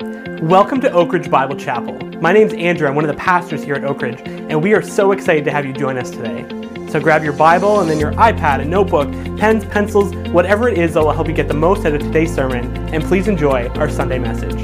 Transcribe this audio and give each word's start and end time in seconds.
Welcome 0.00 0.80
to 0.80 0.90
Oak 0.92 1.12
Ridge 1.12 1.30
Bible 1.30 1.56
Chapel. 1.56 1.92
My 2.22 2.32
name's 2.32 2.54
Andrew. 2.54 2.88
I'm 2.88 2.94
one 2.94 3.04
of 3.04 3.14
the 3.14 3.20
pastors 3.20 3.62
here 3.62 3.74
at 3.74 3.84
Oak 3.84 4.00
Ridge, 4.00 4.18
and 4.24 4.62
we 4.62 4.72
are 4.72 4.80
so 4.80 5.12
excited 5.12 5.44
to 5.44 5.50
have 5.50 5.66
you 5.66 5.74
join 5.74 5.98
us 5.98 6.10
today. 6.10 6.46
So 6.88 7.00
grab 7.00 7.22
your 7.22 7.34
Bible 7.34 7.80
and 7.80 7.90
then 7.90 8.00
your 8.00 8.12
iPad, 8.12 8.62
a 8.62 8.64
notebook, 8.64 9.10
pens, 9.38 9.62
pencils, 9.66 10.14
whatever 10.30 10.70
it 10.70 10.78
is 10.78 10.94
that 10.94 11.04
will 11.04 11.12
help 11.12 11.28
you 11.28 11.34
get 11.34 11.48
the 11.48 11.54
most 11.54 11.84
out 11.84 11.92
of 11.92 12.00
today's 12.00 12.34
sermon, 12.34 12.74
and 12.94 13.04
please 13.04 13.28
enjoy 13.28 13.68
our 13.74 13.90
Sunday 13.90 14.18
message. 14.18 14.54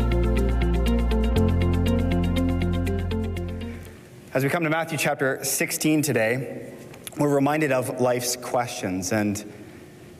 As 4.32 4.42
we 4.42 4.48
come 4.48 4.64
to 4.64 4.70
Matthew 4.70 4.96
chapter 4.96 5.44
16 5.44 6.00
today, 6.00 6.72
we're 7.18 7.34
reminded 7.34 7.72
of 7.72 8.00
life's 8.00 8.36
questions. 8.36 9.12
And 9.12 9.44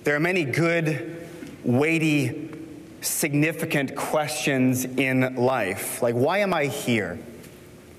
there 0.05 0.15
are 0.15 0.21
many 0.21 0.45
good, 0.45 1.27
weighty, 1.65 2.46
significant 3.07 3.95
questions 3.97 4.85
in 4.85 5.37
life. 5.37 6.03
Like, 6.03 6.15
why 6.15 6.39
am 6.39 6.53
I 6.53 6.67
here? 6.67 7.19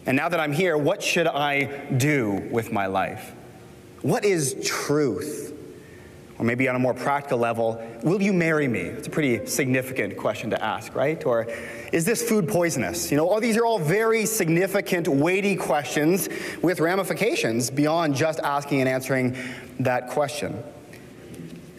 And 0.06 0.16
now 0.16 0.30
that 0.30 0.40
I'm 0.40 0.54
here, 0.54 0.78
what 0.78 1.02
should 1.02 1.28
I 1.28 1.66
do 1.98 2.48
with 2.52 2.72
my 2.72 2.86
life? 2.86 3.34
What 4.02 4.24
is 4.24 4.56
truth? 4.64 5.54
Or 6.40 6.46
maybe 6.46 6.70
on 6.70 6.76
a 6.76 6.80
more 6.80 6.94
practical 6.94 7.40
level, 7.40 7.84
will 8.04 8.22
you 8.22 8.32
marry 8.32 8.68
me? 8.68 8.82
It's 8.82 9.08
a 9.08 9.10
pretty 9.10 9.48
significant 9.48 10.18
question 10.18 10.52
to 10.52 10.64
ask, 10.64 10.94
right? 10.94 11.26
Or 11.26 11.48
is 11.92 12.06
this 12.06 12.22
food 12.22 12.48
poisonous? 12.48 13.10
You 13.10 13.18
know, 13.18 13.28
all 13.28 13.42
these 13.42 13.58
are 13.58 13.66
all 13.66 13.80
very 13.80 14.26
significant, 14.26 15.08
weighty 15.08 15.56
questions 15.56 16.30
with 16.62 16.80
ramifications 16.80 17.72
beyond 17.72 18.16
just 18.16 18.40
asking 18.42 18.82
and 18.82 18.90
answering 18.90 19.36
that 19.80 20.10
question. 20.10 20.64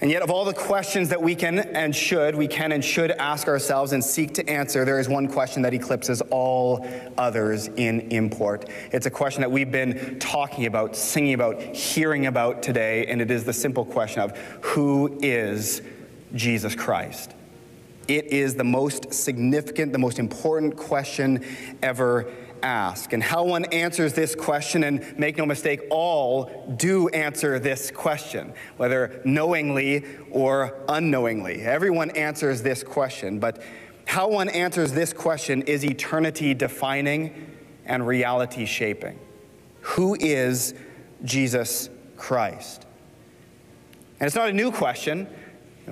And 0.01 0.13
yet, 0.13 0.23
of 0.23 0.31
all 0.31 0.45
the 0.45 0.55
questions 0.55 1.09
that 1.09 1.21
we 1.21 1.35
can 1.35 1.59
and 1.59 1.95
should, 1.95 2.37
we 2.37 2.47
can 2.47 2.71
and 2.71 2.85
should 2.85 3.11
ask 3.11 3.49
ourselves 3.49 3.93
and 3.93 4.05
seek 4.05 4.35
to 4.35 4.49
answer, 4.49 4.85
there 4.85 5.01
is 5.01 5.09
one 5.09 5.27
question 5.27 5.63
that 5.63 5.75
eclipses 5.75 6.21
all 6.31 6.87
others 7.17 7.67
in 7.67 8.03
import. 8.13 8.69
It's 8.93 9.07
a 9.07 9.11
question 9.11 9.41
that 9.41 9.51
we've 9.51 9.73
been 9.73 10.21
talking 10.21 10.67
about, 10.67 10.95
singing 10.95 11.35
about, 11.35 11.61
hearing 11.61 12.27
about 12.27 12.63
today, 12.63 13.07
and 13.07 13.21
it 13.21 13.33
is 13.33 13.43
the 13.43 13.53
simple 13.53 13.85
question 13.85 14.23
of 14.23 14.37
who 14.61 15.19
is 15.21 15.83
Jesus 16.33 16.77
Christ? 16.77 17.35
It 18.07 18.27
is 18.27 18.55
the 18.55 18.65
most 18.65 19.13
significant, 19.13 19.93
the 19.93 19.99
most 19.99 20.21
important 20.21 20.77
question 20.77 21.45
ever 21.83 22.33
ask. 22.63 23.13
And 23.13 23.23
how 23.23 23.45
one 23.45 23.65
answers 23.67 24.13
this 24.13 24.35
question, 24.35 24.85
and 24.85 25.19
make 25.19 25.37
no 25.37 25.47
mistake, 25.47 25.81
all 25.91 26.75
do 26.77 27.09
answer 27.09 27.59
this 27.59 27.91
question, 27.91 28.53
whether 28.77 29.21
knowingly 29.25 30.05
or 30.31 30.79
unknowingly. 30.89 31.63
Everyone 31.63 32.11
answers 32.11 32.63
this 32.63 32.83
question, 32.83 33.39
but 33.39 33.63
how 34.07 34.29
one 34.29 34.49
answers 34.49 34.93
this 34.93 35.13
question 35.13 35.63
is 35.63 35.85
eternity 35.85 36.55
defining 36.55 37.55
and 37.85 38.07
reality 38.07 38.65
shaping. 38.65 39.19
Who 39.81 40.17
is 40.19 40.75
Jesus 41.25 41.91
Christ? 42.17 42.87
And 44.21 44.27
it's 44.27 44.37
not 44.37 44.49
a 44.49 44.53
new 44.53 44.73
question. 44.73 45.29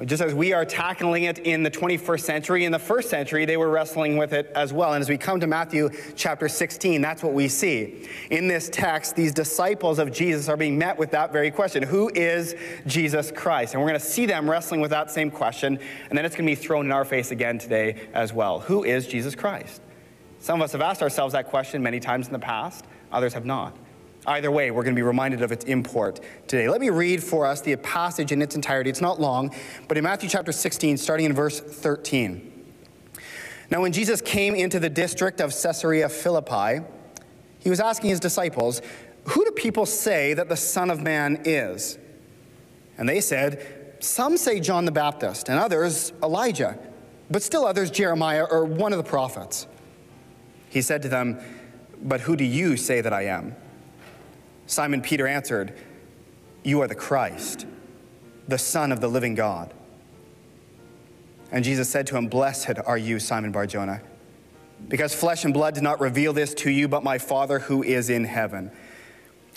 Just 0.05 0.23
as 0.23 0.35
we 0.35 0.53
are 0.53 0.65
tackling 0.65 1.25
it 1.25 1.39
in 1.39 1.63
the 1.63 1.71
21st 1.71 2.21
century, 2.21 2.65
in 2.65 2.73
the 2.73 2.79
first 2.79 3.09
century, 3.09 3.47
they 3.47 3.57
were 3.57 3.71
wrestling 3.71 4.19
with 4.19 4.35
it 4.35 4.53
as 4.55 4.73
well. 4.73 4.93
And 4.93 5.01
as 5.01 5.09
we 5.09 5.17
come 5.17 5.41
to 5.41 5.47
Matthew 5.47 5.89
chapter 6.15 6.49
16, 6.49 7.01
that's 7.01 7.23
what 7.23 7.33
we 7.33 7.49
see. 7.49 8.07
In 8.31 8.47
this 8.47 8.69
text, 8.69 9.17
these 9.17 9.33
disciples 9.33 9.99
of 9.99 10.13
Jesus 10.13 10.49
are 10.49 10.57
being 10.57 10.77
met 10.77 10.99
with 10.99 11.13
that 11.13 11.33
very 11.33 11.51
question 11.51 11.83
Who 11.83 12.11
is 12.15 12.55
Jesus 12.87 13.33
Christ? 13.33 13.73
And 13.73 13.83
we're 13.83 13.89
going 13.89 14.01
to 14.01 14.07
see 14.07 14.27
them 14.27 14.51
wrestling 14.51 14.83
with 14.83 14.91
that 14.91 15.11
same 15.11 15.31
question, 15.31 15.79
and 16.11 16.19
then 16.19 16.27
it's 16.27 16.37
going 16.37 16.47
to 16.47 16.51
be 16.51 16.57
thrown 16.57 16.85
in 16.85 16.93
our 16.93 17.05
face 17.05 17.31
again 17.31 17.59
today 17.59 18.09
as 18.13 18.33
well. 18.33 18.61
Who 18.61 18.85
is 18.85 19.07
Jesus 19.07 19.35
Christ? 19.35 19.81
Some 20.41 20.61
of 20.61 20.65
us 20.65 20.73
have 20.73 20.83
asked 20.83 21.03
ourselves 21.03 21.33
that 21.33 21.47
question 21.47 21.83
many 21.83 22.01
times 22.01 22.27
in 22.27 22.35
the 22.35 22.39
past, 22.39 22.85
others 23.11 23.33
have 23.33 23.47
not. 23.47 23.77
Either 24.27 24.51
way, 24.51 24.73
we're 24.73 24.83
going 24.83 24.95
to 24.95 24.99
be 24.99 25.05
reminded 25.05 25.41
of 25.41 25.53
its 25.53 25.65
import 25.67 26.21
today. 26.49 26.69
Let 26.69 26.81
me 26.81 26.91
read 26.91 27.23
for 27.23 27.47
us 27.47 27.61
the 27.61 27.77
passage 27.77 28.33
in 28.33 28.43
its 28.43 28.57
entirety. 28.57 28.91
It's 28.91 29.01
not 29.01 29.21
long, 29.21 29.55
but 29.87 29.97
in 29.97 30.03
Matthew 30.03 30.29
chapter 30.29 30.51
16, 30.51 30.97
starting 30.97 31.27
in 31.27 31.33
verse 31.33 31.61
13. 31.61 32.53
Now, 33.71 33.83
when 33.83 33.93
Jesus 33.93 34.21
came 34.21 34.55
into 34.55 34.81
the 34.81 34.91
district 34.91 35.41
of 35.41 35.51
Caesarea 35.51 36.09
Philippi, 36.09 36.85
he 37.61 37.71
was 37.71 37.79
asking 37.79 38.11
his 38.11 38.21
disciples, 38.21 38.83
Who 39.29 39.45
do 39.45 39.53
people 39.53 39.87
say 39.87 40.35
that 40.35 40.49
the 40.49 40.57
Son 40.57 40.91
of 40.91 41.03
Man 41.03 41.43
is? 41.45 41.99
And 42.99 43.09
they 43.09 43.21
said, 43.21 43.97
Some 44.01 44.37
say 44.37 44.59
John 44.59 44.87
the 44.87 44.93
Baptist, 44.93 45.49
and 45.49 45.59
others 45.59 46.13
Elijah, 46.23 46.79
but 47.31 47.43
still 47.43 47.65
others 47.65 47.91
Jeremiah 47.91 48.45
or 48.45 48.65
one 48.65 48.93
of 48.93 48.99
the 48.99 49.09
prophets. 49.09 49.69
He 50.69 50.83
said 50.83 51.03
to 51.03 51.09
them, 51.09 51.41
But 52.03 52.23
who 52.23 52.37
do 52.37 52.45
you 52.45 52.77
say 52.77 53.01
that 53.01 53.13
I 53.13 53.27
am? 53.27 53.55
Simon 54.67 55.01
Peter 55.01 55.27
answered, 55.27 55.73
You 56.65 56.83
are 56.83 56.89
the 56.89 56.95
Christ, 56.95 57.67
the 58.49 58.59
Son 58.59 58.91
of 58.91 59.01
the 59.01 59.09
living 59.09 59.35
God. 59.35 59.73
And 61.53 61.65
Jesus 61.65 61.89
said 61.89 62.07
to 62.09 62.17
him, 62.17 62.27
Blessed 62.27 62.79
are 62.85 62.99
you, 62.99 63.21
Simon 63.21 63.53
Barjona, 63.53 64.03
because 64.89 65.15
flesh 65.15 65.45
and 65.45 65.55
blood 65.55 65.75
did 65.75 65.85
not 65.85 66.01
reveal 66.01 66.33
this 66.33 66.53
to 66.55 66.71
you, 66.71 66.89
but 66.89 67.05
my 67.05 67.19
Father 67.19 67.61
who 67.61 67.83
is 67.83 68.11
in 68.11 68.25
heaven. 68.25 68.71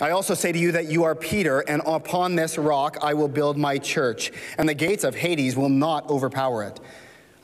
I 0.00 0.10
also 0.12 0.32
say 0.32 0.52
to 0.52 0.58
you 0.58 0.72
that 0.72 0.90
you 0.90 1.02
are 1.02 1.14
Peter, 1.14 1.60
and 1.60 1.82
upon 1.84 2.36
this 2.36 2.56
rock 2.56 2.96
I 3.02 3.12
will 3.14 3.28
build 3.28 3.58
my 3.58 3.78
church, 3.78 4.32
and 4.56 4.68
the 4.68 4.74
gates 4.74 5.04
of 5.04 5.16
Hades 5.16 5.56
will 5.56 5.68
not 5.68 6.08
overpower 6.08 6.62
it. 6.62 6.80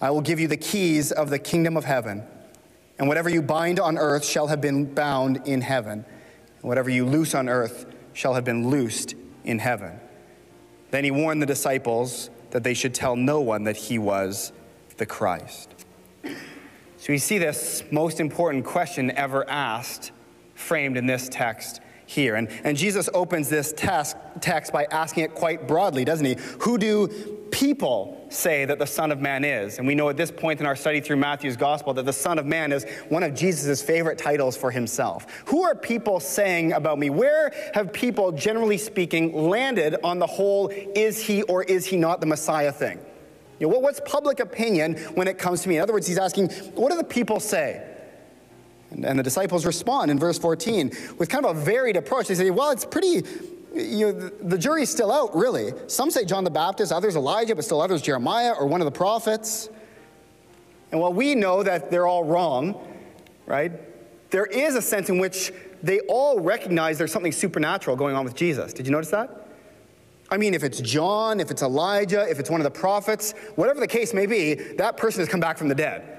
I 0.01 0.11
will 0.11 0.21
give 0.21 0.39
you 0.39 0.47
the 0.47 0.57
keys 0.57 1.11
of 1.11 1.29
the 1.29 1.39
kingdom 1.39 1.77
of 1.77 1.85
heaven, 1.85 2.23
and 2.99 3.09
whatever 3.09 3.29
you 3.29 3.43
bind 3.43 3.81
on 3.81 3.99
earth 3.99 4.25
shall 4.25 4.47
have 4.47 4.61
been 4.61 4.95
bound 4.95 5.43
in 5.47 5.61
heaven 5.61 6.05
Whatever 6.67 6.91
you 6.91 7.07
loose 7.07 7.33
on 7.37 7.49
earth 7.49 7.87
shall 8.13 8.35
have 8.35 8.43
been 8.43 8.71
loosed 8.71 9.15
in 9.45 9.61
heaven. 9.61 10.01
Then 10.91 11.05
he 11.05 11.13
warned 11.13 11.41
the 11.41 11.47
disciples 11.47 12.29
that 12.51 12.65
they 12.65 12.75
should 12.75 12.93
tell 12.93 13.15
no 13.15 13.41
one 13.41 13.63
that 13.63 13.77
he 13.77 14.01
was 14.01 14.51
the 14.97 15.07
Christ. 15.07 15.73
So 16.25 17.13
we 17.13 17.19
see 17.19 17.39
this 17.39 17.85
most 17.93 18.19
important 18.19 18.65
question 18.65 19.13
ever 19.13 19.49
asked 19.49 20.11
framed 20.57 20.97
in 20.97 21.07
this 21.07 21.29
text 21.29 21.81
here. 22.07 22.37
And, 22.37 22.49
and 22.65 22.77
Jesus 22.77 23.09
opens 23.13 23.49
this 23.49 23.73
text, 23.73 24.17
text 24.41 24.73
by 24.73 24.87
asking 24.91 25.25
it 25.25 25.35
quite 25.35 25.69
broadly, 25.69 26.05
doesn't 26.05 26.25
he? 26.25 26.37
Who 26.61 26.79
do 26.79 27.09
people 27.51 28.27
say 28.29 28.65
that 28.65 28.79
the 28.79 28.87
Son 28.87 29.11
of 29.13 29.21
Man 29.21 29.45
is? 29.45 29.79
And 29.79 29.87
we 29.87 29.95
know 29.95 30.09
at 30.09 30.17
this 30.17 30.31
point 30.31 30.61
in 30.61 30.67
our 30.67 30.77
study 30.77 31.01
through 31.01 31.17
Matthew's 31.17 31.57
gospel 31.57 31.95
that 31.95 32.05
the 32.05 32.13
Son 32.13 32.39
of 32.39 32.47
Man 32.47 32.73
is 32.73 32.85
one 33.09 33.23
of 33.23 33.35
Jesus' 33.35 33.83
favorite 33.83 34.19
titles 34.19 34.57
for 34.57 34.71
himself. 34.71 35.27
Who 35.47 35.63
are 35.65 35.75
people 35.75 36.21
saying 36.21 36.73
about 36.73 36.99
me? 36.99 37.11
Where 37.11 37.53
have 37.75 37.93
people, 37.93 38.33
generally 38.33 38.79
speaking, 38.79 39.35
landed 39.35 39.97
on 40.03 40.19
the 40.19 40.27
whole 40.27 40.69
is 40.69 41.21
he 41.23 41.43
or 41.43 41.65
is 41.65 41.87
he 41.87 41.97
not 41.97 42.21
the 42.21 42.27
Messiah 42.27 42.73
thing? 42.73 43.01
You 43.59 43.69
know, 43.69 43.79
what's 43.79 44.01
public 44.05 44.41
opinion 44.41 44.97
when 45.15 45.29
it 45.29 45.39
comes 45.39 45.63
to 45.63 45.69
me? 45.69 45.77
In 45.77 45.83
other 45.83 45.95
words, 45.95 46.07
he's 46.07 46.19
asking, 46.19 46.51
what 46.75 46.91
do 46.91 46.99
the 46.99 47.05
people 47.05 47.41
say? 47.41 47.86
And, 48.91 49.19
the 49.19 49.23
disciples 49.23 49.67
respond 49.67 50.11
in 50.11 50.19
verse 50.19 50.39
14 50.39 50.91
with 51.19 51.29
kind 51.29 51.45
of 51.45 51.57
a 51.57 51.61
varied 51.61 51.97
approach. 51.97 52.29
They 52.29 52.35
say, 52.35 52.51
well, 52.51 52.71
it's 52.71 52.85
pretty, 52.85 53.23
you 53.75 54.13
know, 54.13 54.31
the 54.43 54.59
jury's 54.59 54.91
still 54.91 55.11
out, 55.11 55.35
really. 55.35 55.73
Some 55.89 56.11
say 56.11 56.25
John 56.25 56.45
the 56.45 56.51
Baptist, 56.51 56.93
others 56.93 57.17
Elijah, 57.17 57.55
but 57.55 57.65
still 57.65 57.81
others 57.81 58.01
Jeremiah 58.03 58.53
or 58.53 58.67
one 58.67 58.81
of 58.81 58.85
the 58.85 58.93
prophets. 58.93 59.69
And 60.93 61.01
while 61.01 61.13
we 61.13 61.35
know 61.35 61.63
that 61.63 61.91
they're 61.91 62.07
all 62.07 62.25
wrong, 62.25 62.81
right, 63.47 63.73
there 64.31 64.47
is 64.47 64.77
a 64.77 64.83
sense 64.83 65.09
in 65.09 65.19
which 65.19 65.53
they 65.83 66.01
all 66.01 66.41
recognize 66.41 66.99
there's 66.99 67.13
something 67.13 67.33
supernatural 67.33 67.97
going 67.97 68.17
on 68.17 68.25
with 68.25 68.35
Jesus. 68.35 68.73
Did 68.73 68.87
you 68.87 68.93
notice 68.93 69.11
that? 69.11 69.49
I 70.31 70.37
mean, 70.37 70.55
if 70.55 70.65
it's 70.65 70.81
John, 70.81 71.39
if 71.39 71.51
it's 71.51 71.63
Elijah, 71.63 72.29
if 72.29 72.41
it's 72.41 72.51
one 72.51 72.61
of 72.61 72.65
the 72.65 72.71
prophets, 72.71 73.33
whatever 73.55 73.79
the 73.79 73.87
case 73.87 74.13
may 74.13 74.27
be, 74.27 74.55
that 74.55 74.97
person 74.97 75.21
has 75.21 75.29
come 75.29 75.41
back 75.41 75.57
from 75.59 75.69
the 75.69 75.75
dead. 75.75 76.16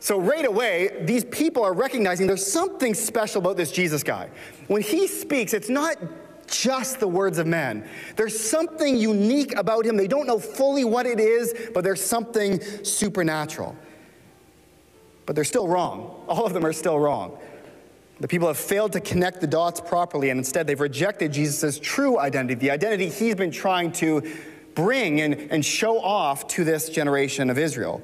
So, 0.00 0.20
right 0.20 0.44
away, 0.44 1.02
these 1.02 1.24
people 1.24 1.64
are 1.64 1.72
recognizing 1.72 2.26
there's 2.26 2.46
something 2.46 2.92
special 2.92 3.40
about 3.40 3.56
this 3.56 3.72
Jesus 3.72 4.02
guy. 4.02 4.28
When 4.66 4.82
he 4.82 5.06
speaks, 5.06 5.54
it's 5.54 5.70
not 5.70 5.96
just 6.46 7.00
the 7.00 7.08
words 7.08 7.38
of 7.38 7.46
men. 7.46 7.88
There's 8.16 8.38
something 8.38 8.96
unique 8.96 9.56
about 9.56 9.86
him. 9.86 9.96
They 9.96 10.06
don't 10.06 10.26
know 10.26 10.38
fully 10.38 10.84
what 10.84 11.06
it 11.06 11.20
is, 11.20 11.54
but 11.72 11.84
there's 11.84 12.04
something 12.04 12.60
supernatural. 12.84 13.74
But 15.26 15.36
they're 15.36 15.44
still 15.44 15.66
wrong. 15.66 16.24
All 16.28 16.44
of 16.44 16.52
them 16.52 16.66
are 16.66 16.72
still 16.72 16.98
wrong. 16.98 17.38
The 18.20 18.28
people 18.28 18.46
have 18.46 18.58
failed 18.58 18.92
to 18.92 19.00
connect 19.00 19.40
the 19.40 19.46
dots 19.46 19.80
properly, 19.80 20.30
and 20.30 20.38
instead 20.38 20.66
they've 20.66 20.80
rejected 20.80 21.32
Jesus' 21.32 21.78
true 21.78 22.18
identity, 22.18 22.54
the 22.54 22.70
identity 22.70 23.08
he's 23.08 23.34
been 23.34 23.50
trying 23.50 23.90
to 23.92 24.22
bring 24.74 25.20
and, 25.20 25.34
and 25.50 25.64
show 25.64 26.00
off 26.00 26.46
to 26.48 26.64
this 26.64 26.88
generation 26.88 27.50
of 27.50 27.58
Israel. 27.58 28.02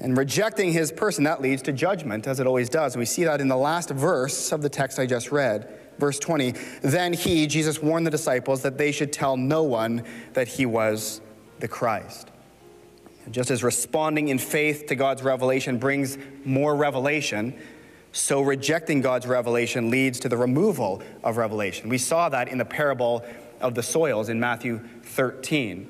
And 0.00 0.16
rejecting 0.16 0.72
his 0.72 0.90
person, 0.90 1.24
that 1.24 1.42
leads 1.42 1.60
to 1.62 1.72
judgment, 1.72 2.26
as 2.26 2.40
it 2.40 2.46
always 2.46 2.70
does. 2.70 2.96
We 2.96 3.04
see 3.04 3.24
that 3.24 3.40
in 3.40 3.48
the 3.48 3.56
last 3.56 3.90
verse 3.90 4.50
of 4.50 4.62
the 4.62 4.70
text 4.70 4.98
I 4.98 5.04
just 5.04 5.30
read, 5.30 5.68
verse 5.98 6.18
20. 6.18 6.52
Then 6.80 7.12
he, 7.12 7.46
Jesus, 7.46 7.82
warned 7.82 8.06
the 8.06 8.10
disciples 8.10 8.62
that 8.62 8.78
they 8.78 8.92
should 8.92 9.12
tell 9.12 9.36
no 9.36 9.62
one 9.62 10.04
that 10.32 10.48
he 10.48 10.64
was 10.64 11.20
the 11.58 11.68
Christ. 11.68 12.30
Just 13.30 13.50
as 13.50 13.62
responding 13.62 14.28
in 14.28 14.38
faith 14.38 14.86
to 14.86 14.96
God's 14.96 15.22
revelation 15.22 15.78
brings 15.78 16.16
more 16.44 16.74
revelation, 16.74 17.54
so 18.12 18.40
rejecting 18.40 19.02
God's 19.02 19.26
revelation 19.26 19.90
leads 19.90 20.18
to 20.20 20.28
the 20.28 20.36
removal 20.36 21.02
of 21.22 21.36
revelation. 21.36 21.90
We 21.90 21.98
saw 21.98 22.30
that 22.30 22.48
in 22.48 22.58
the 22.58 22.64
parable 22.64 23.24
of 23.60 23.74
the 23.74 23.82
soils 23.82 24.30
in 24.30 24.40
Matthew 24.40 24.80
13. 25.02 25.88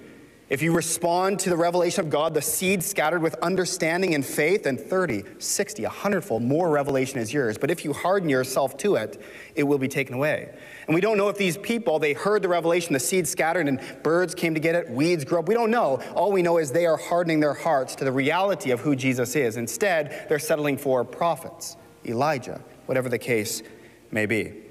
If 0.51 0.63
you 0.63 0.73
respond 0.75 1.39
to 1.41 1.49
the 1.49 1.57
revelation 1.57 2.05
of 2.05 2.11
God, 2.11 2.35
the 2.35 2.43
seed 2.43 2.83
scattered 2.83 3.23
with 3.23 3.37
understanding 3.37 4.17
and 4.17 4.27
faith, 4.27 4.67
and 4.67 4.81
30, 4.81 5.23
60, 5.39 5.85
100 5.85 6.23
fold 6.23 6.43
more 6.43 6.69
revelation 6.69 7.21
is 7.21 7.33
yours. 7.33 7.57
But 7.57 7.71
if 7.71 7.85
you 7.85 7.93
harden 7.93 8.29
yourself 8.29 8.77
to 8.79 8.97
it, 8.97 9.23
it 9.55 9.63
will 9.63 9.79
be 9.79 9.87
taken 9.87 10.17
away. 10.17 10.53
And 10.89 10.95
we 10.97 11.01
don't 11.01 11.17
know 11.17 11.29
if 11.29 11.37
these 11.37 11.57
people, 11.57 12.01
they 12.01 12.15
heard 12.15 12.43
the 12.43 12.49
revelation, 12.49 12.95
the 12.95 12.99
seed 12.99 13.29
scattered, 13.29 13.69
and 13.69 13.81
birds 14.03 14.35
came 14.35 14.55
to 14.55 14.61
get 14.61 14.75
it, 14.75 14.91
weeds 14.91 15.25
grew 15.25 15.39
up. 15.39 15.47
We 15.47 15.55
don't 15.55 15.71
know. 15.71 16.03
All 16.17 16.33
we 16.33 16.43
know 16.43 16.59
is 16.59 16.73
they 16.73 16.87
are 16.87 16.97
hardening 16.97 17.39
their 17.39 17.55
hearts 17.55 17.95
to 17.97 18.05
the 18.05 18.11
reality 18.11 18.73
of 18.73 18.81
who 18.81 18.97
Jesus 18.97 19.37
is. 19.37 19.57
Instead, 19.57 20.27
they're 20.29 20.41
settling 20.41 20.79
for 20.79 21.05
prophets, 21.05 21.77
Elijah, 22.05 22.61
whatever 22.87 23.09
the 23.09 23.19
case 23.19 23.63
may 24.11 24.27
be. 24.27 24.70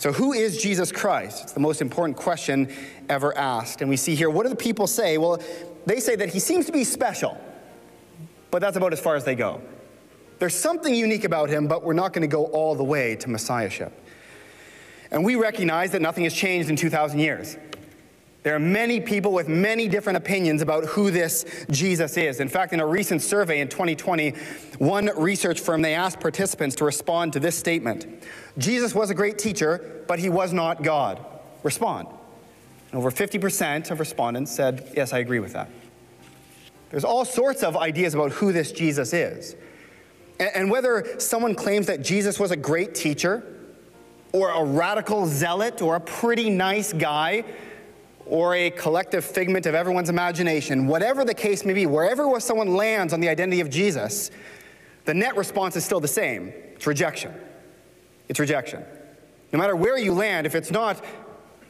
So, 0.00 0.12
who 0.12 0.32
is 0.32 0.56
Jesus 0.56 0.90
Christ? 0.90 1.42
It's 1.42 1.52
the 1.52 1.60
most 1.60 1.82
important 1.82 2.16
question 2.16 2.72
ever 3.10 3.36
asked. 3.36 3.82
And 3.82 3.90
we 3.90 3.98
see 3.98 4.14
here, 4.14 4.30
what 4.30 4.44
do 4.44 4.48
the 4.48 4.56
people 4.56 4.86
say? 4.86 5.18
Well, 5.18 5.42
they 5.84 6.00
say 6.00 6.16
that 6.16 6.30
he 6.30 6.38
seems 6.40 6.64
to 6.64 6.72
be 6.72 6.84
special, 6.84 7.36
but 8.50 8.62
that's 8.62 8.78
about 8.78 8.94
as 8.94 9.00
far 9.00 9.14
as 9.14 9.26
they 9.26 9.34
go. 9.34 9.60
There's 10.38 10.54
something 10.54 10.94
unique 10.94 11.24
about 11.24 11.50
him, 11.50 11.68
but 11.68 11.84
we're 11.84 11.92
not 11.92 12.14
going 12.14 12.22
to 12.22 12.34
go 12.34 12.46
all 12.46 12.74
the 12.74 12.82
way 12.82 13.14
to 13.16 13.28
messiahship. 13.28 13.92
And 15.10 15.22
we 15.22 15.34
recognize 15.34 15.90
that 15.90 16.00
nothing 16.00 16.24
has 16.24 16.32
changed 16.32 16.70
in 16.70 16.76
2,000 16.76 17.18
years. 17.18 17.58
There 18.42 18.54
are 18.54 18.60
many 18.60 19.00
people 19.00 19.32
with 19.32 19.48
many 19.48 19.86
different 19.86 20.16
opinions 20.16 20.62
about 20.62 20.86
who 20.86 21.10
this 21.10 21.44
Jesus 21.70 22.16
is. 22.16 22.40
In 22.40 22.48
fact, 22.48 22.72
in 22.72 22.80
a 22.80 22.86
recent 22.86 23.20
survey 23.20 23.60
in 23.60 23.68
2020, 23.68 24.30
one 24.78 25.10
research 25.16 25.60
firm 25.60 25.82
they 25.82 25.94
asked 25.94 26.20
participants 26.20 26.74
to 26.76 26.84
respond 26.86 27.34
to 27.34 27.40
this 27.40 27.54
statement. 27.56 28.06
Jesus 28.56 28.94
was 28.94 29.10
a 29.10 29.14
great 29.14 29.38
teacher, 29.38 30.02
but 30.08 30.18
he 30.18 30.30
was 30.30 30.54
not 30.54 30.82
God. 30.82 31.20
Respond. 31.62 32.08
And 32.90 32.98
over 32.98 33.10
50% 33.10 33.90
of 33.90 34.00
respondents 34.00 34.50
said, 34.50 34.88
"Yes, 34.96 35.12
I 35.12 35.18
agree 35.18 35.38
with 35.38 35.52
that." 35.52 35.68
There's 36.90 37.04
all 37.04 37.26
sorts 37.26 37.62
of 37.62 37.76
ideas 37.76 38.14
about 38.14 38.32
who 38.32 38.52
this 38.52 38.72
Jesus 38.72 39.12
is. 39.12 39.54
And 40.38 40.70
whether 40.70 41.06
someone 41.18 41.54
claims 41.54 41.86
that 41.88 42.00
Jesus 42.00 42.40
was 42.40 42.50
a 42.50 42.56
great 42.56 42.94
teacher, 42.94 43.42
or 44.32 44.48
a 44.48 44.64
radical 44.64 45.26
zealot, 45.26 45.82
or 45.82 45.96
a 45.96 46.00
pretty 46.00 46.48
nice 46.48 46.94
guy, 46.94 47.44
or 48.30 48.54
a 48.54 48.70
collective 48.70 49.24
figment 49.24 49.66
of 49.66 49.74
everyone's 49.74 50.08
imagination, 50.08 50.86
whatever 50.86 51.24
the 51.24 51.34
case 51.34 51.64
may 51.64 51.72
be, 51.72 51.84
wherever 51.84 52.38
someone 52.38 52.76
lands 52.76 53.12
on 53.12 53.20
the 53.20 53.28
identity 53.28 53.60
of 53.60 53.68
Jesus, 53.68 54.30
the 55.04 55.12
net 55.12 55.36
response 55.36 55.74
is 55.74 55.84
still 55.84 56.00
the 56.00 56.08
same 56.08 56.52
it's 56.76 56.86
rejection. 56.86 57.34
It's 58.28 58.38
rejection. 58.38 58.84
No 59.52 59.58
matter 59.58 59.74
where 59.74 59.98
you 59.98 60.14
land, 60.14 60.46
if 60.46 60.54
it's 60.54 60.70
not 60.70 61.04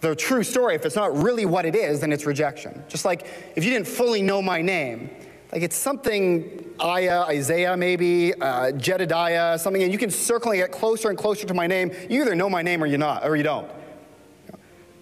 the 0.03 0.15
true 0.15 0.45
story, 0.45 0.75
if 0.75 0.85
it's 0.85 0.95
not 0.95 1.17
really 1.17 1.47
what 1.47 1.65
it 1.65 1.75
is, 1.75 2.01
then 2.01 2.12
it's 2.12 2.27
rejection. 2.27 2.85
Just 2.89 3.07
like 3.07 3.27
if 3.57 3.65
you 3.65 3.71
didn't 3.71 3.89
fully 3.89 4.21
know 4.21 4.43
my 4.43 4.61
name, 4.61 5.11
like 5.53 5.62
it's 5.62 5.75
something 5.75 6.75
Aya, 6.79 7.23
Isaiah, 7.23 7.77
maybe, 7.77 8.35
uh, 8.35 8.73
Jedediah, 8.73 9.59
something, 9.59 9.83
and 9.83 9.91
you 9.91 9.99
can 9.99 10.11
circle 10.11 10.53
and 10.53 10.61
get 10.61 10.71
closer 10.71 11.09
and 11.09 11.19
closer 11.19 11.47
to 11.47 11.55
my 11.55 11.67
name. 11.67 11.91
You 12.09 12.21
either 12.21 12.35
know 12.35 12.51
my 12.51 12.62
name 12.62 12.85
or 12.85 12.87
you 12.87 12.99
not, 12.99 13.27
or 13.27 13.35
you 13.35 13.43
don't. 13.43 13.69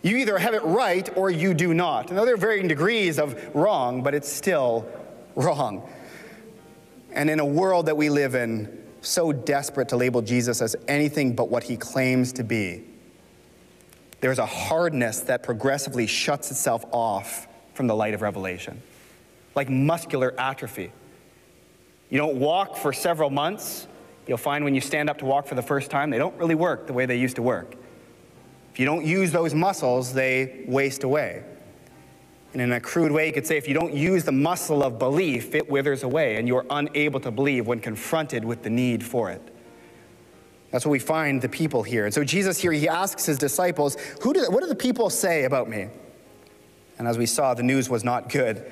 You 0.02 0.16
either 0.18 0.38
have 0.38 0.54
it 0.54 0.62
right 0.64 1.08
or 1.16 1.30
you 1.30 1.54
do 1.54 1.74
not. 1.74 2.12
Now, 2.12 2.24
there 2.24 2.34
are 2.34 2.38
varying 2.38 2.68
degrees 2.68 3.18
of 3.18 3.54
wrong, 3.54 4.02
but 4.02 4.14
it's 4.14 4.32
still 4.32 4.88
wrong. 5.34 5.88
And 7.12 7.28
in 7.28 7.40
a 7.40 7.44
world 7.44 7.86
that 7.86 7.96
we 7.96 8.10
live 8.10 8.34
in, 8.34 8.84
so 9.00 9.32
desperate 9.32 9.88
to 9.88 9.96
label 9.96 10.22
Jesus 10.22 10.60
as 10.60 10.76
anything 10.86 11.34
but 11.34 11.48
what 11.48 11.64
he 11.64 11.76
claims 11.76 12.32
to 12.34 12.44
be, 12.44 12.84
there's 14.20 14.38
a 14.38 14.46
hardness 14.46 15.20
that 15.20 15.42
progressively 15.42 16.06
shuts 16.06 16.50
itself 16.50 16.84
off 16.90 17.46
from 17.74 17.86
the 17.86 17.94
light 17.94 18.14
of 18.14 18.22
revelation, 18.22 18.82
like 19.54 19.68
muscular 19.70 20.34
atrophy. 20.38 20.92
You 22.10 22.18
don't 22.18 22.36
walk 22.36 22.76
for 22.76 22.92
several 22.92 23.30
months, 23.30 23.86
you'll 24.26 24.38
find 24.38 24.64
when 24.64 24.74
you 24.74 24.80
stand 24.80 25.08
up 25.08 25.18
to 25.18 25.24
walk 25.24 25.46
for 25.46 25.54
the 25.54 25.62
first 25.62 25.90
time, 25.90 26.10
they 26.10 26.18
don't 26.18 26.36
really 26.36 26.56
work 26.56 26.86
the 26.86 26.92
way 26.92 27.06
they 27.06 27.16
used 27.16 27.36
to 27.36 27.42
work. 27.42 27.76
If 28.78 28.82
you 28.82 28.86
don't 28.86 29.04
use 29.04 29.32
those 29.32 29.54
muscles, 29.54 30.12
they 30.12 30.62
waste 30.68 31.02
away. 31.02 31.42
And 32.52 32.62
in 32.62 32.70
a 32.70 32.78
crude 32.78 33.10
way, 33.10 33.26
you 33.26 33.32
could 33.32 33.44
say 33.44 33.56
if 33.56 33.66
you 33.66 33.74
don't 33.74 33.92
use 33.92 34.22
the 34.22 34.30
muscle 34.30 34.84
of 34.84 35.00
belief, 35.00 35.52
it 35.56 35.68
withers 35.68 36.04
away, 36.04 36.36
and 36.36 36.46
you're 36.46 36.64
unable 36.70 37.18
to 37.18 37.32
believe 37.32 37.66
when 37.66 37.80
confronted 37.80 38.44
with 38.44 38.62
the 38.62 38.70
need 38.70 39.02
for 39.02 39.32
it. 39.32 39.42
That's 40.70 40.86
what 40.86 40.92
we 40.92 41.00
find 41.00 41.42
the 41.42 41.48
people 41.48 41.82
here. 41.82 42.04
And 42.04 42.14
so 42.14 42.22
Jesus 42.22 42.56
here, 42.56 42.70
he 42.70 42.88
asks 42.88 43.26
his 43.26 43.36
disciples, 43.36 43.96
Who 44.22 44.32
do, 44.32 44.46
What 44.48 44.60
do 44.60 44.68
the 44.68 44.76
people 44.76 45.10
say 45.10 45.42
about 45.42 45.68
me? 45.68 45.88
And 47.00 47.08
as 47.08 47.18
we 47.18 47.26
saw, 47.26 47.54
the 47.54 47.64
news 47.64 47.90
was 47.90 48.04
not 48.04 48.28
good. 48.28 48.64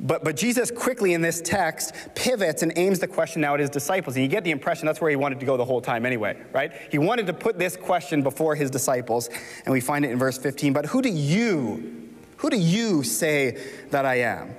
But, 0.00 0.24
but 0.24 0.36
Jesus 0.36 0.70
quickly 0.70 1.14
in 1.14 1.22
this 1.22 1.40
text 1.40 1.94
pivots 2.14 2.62
and 2.62 2.72
aims 2.76 2.98
the 2.98 3.06
question 3.06 3.40
now 3.40 3.54
at 3.54 3.60
his 3.60 3.70
disciples. 3.70 4.16
And 4.16 4.24
you 4.24 4.28
get 4.28 4.44
the 4.44 4.50
impression 4.50 4.86
that's 4.86 5.00
where 5.00 5.10
he 5.10 5.16
wanted 5.16 5.40
to 5.40 5.46
go 5.46 5.56
the 5.56 5.64
whole 5.64 5.80
time 5.80 6.04
anyway, 6.04 6.36
right? 6.52 6.72
He 6.90 6.98
wanted 6.98 7.26
to 7.26 7.32
put 7.32 7.58
this 7.58 7.76
question 7.76 8.22
before 8.22 8.54
his 8.54 8.70
disciples. 8.70 9.30
And 9.64 9.72
we 9.72 9.80
find 9.80 10.04
it 10.04 10.10
in 10.10 10.18
verse 10.18 10.38
15. 10.38 10.72
But 10.72 10.86
who 10.86 11.00
do 11.00 11.08
you, 11.08 12.10
who 12.38 12.50
do 12.50 12.56
you 12.56 13.02
say 13.02 13.58
that 13.90 14.04
I 14.04 14.16
am? 14.16 14.54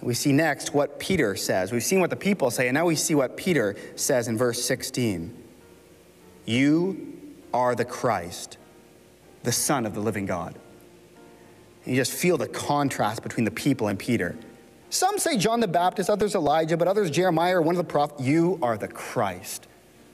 We 0.00 0.14
see 0.14 0.32
next 0.32 0.74
what 0.74 0.98
Peter 0.98 1.34
says. 1.36 1.72
We've 1.72 1.82
seen 1.82 2.00
what 2.00 2.10
the 2.10 2.16
people 2.16 2.50
say, 2.50 2.68
and 2.68 2.74
now 2.74 2.86
we 2.86 2.94
see 2.94 3.14
what 3.14 3.36
Peter 3.36 3.74
says 3.96 4.28
in 4.28 4.38
verse 4.38 4.64
16. 4.64 5.34
You 6.44 7.18
are 7.52 7.74
the 7.74 7.84
Christ, 7.84 8.58
the 9.42 9.52
Son 9.52 9.84
of 9.86 9.94
the 9.94 10.00
living 10.00 10.24
God. 10.24 10.54
And 11.88 11.96
you 11.96 12.02
just 12.02 12.12
feel 12.12 12.36
the 12.36 12.46
contrast 12.46 13.22
between 13.22 13.46
the 13.46 13.50
people 13.50 13.88
and 13.88 13.98
Peter. 13.98 14.36
Some 14.90 15.18
say 15.18 15.38
John 15.38 15.60
the 15.60 15.68
Baptist, 15.68 16.10
others 16.10 16.34
Elijah, 16.34 16.76
but 16.76 16.86
others 16.86 17.10
Jeremiah 17.10 17.56
or 17.56 17.62
one 17.62 17.74
of 17.74 17.78
the 17.78 17.90
prophets. 17.90 18.20
You 18.20 18.58
are 18.60 18.76
the 18.76 18.88
Christ, 18.88 19.66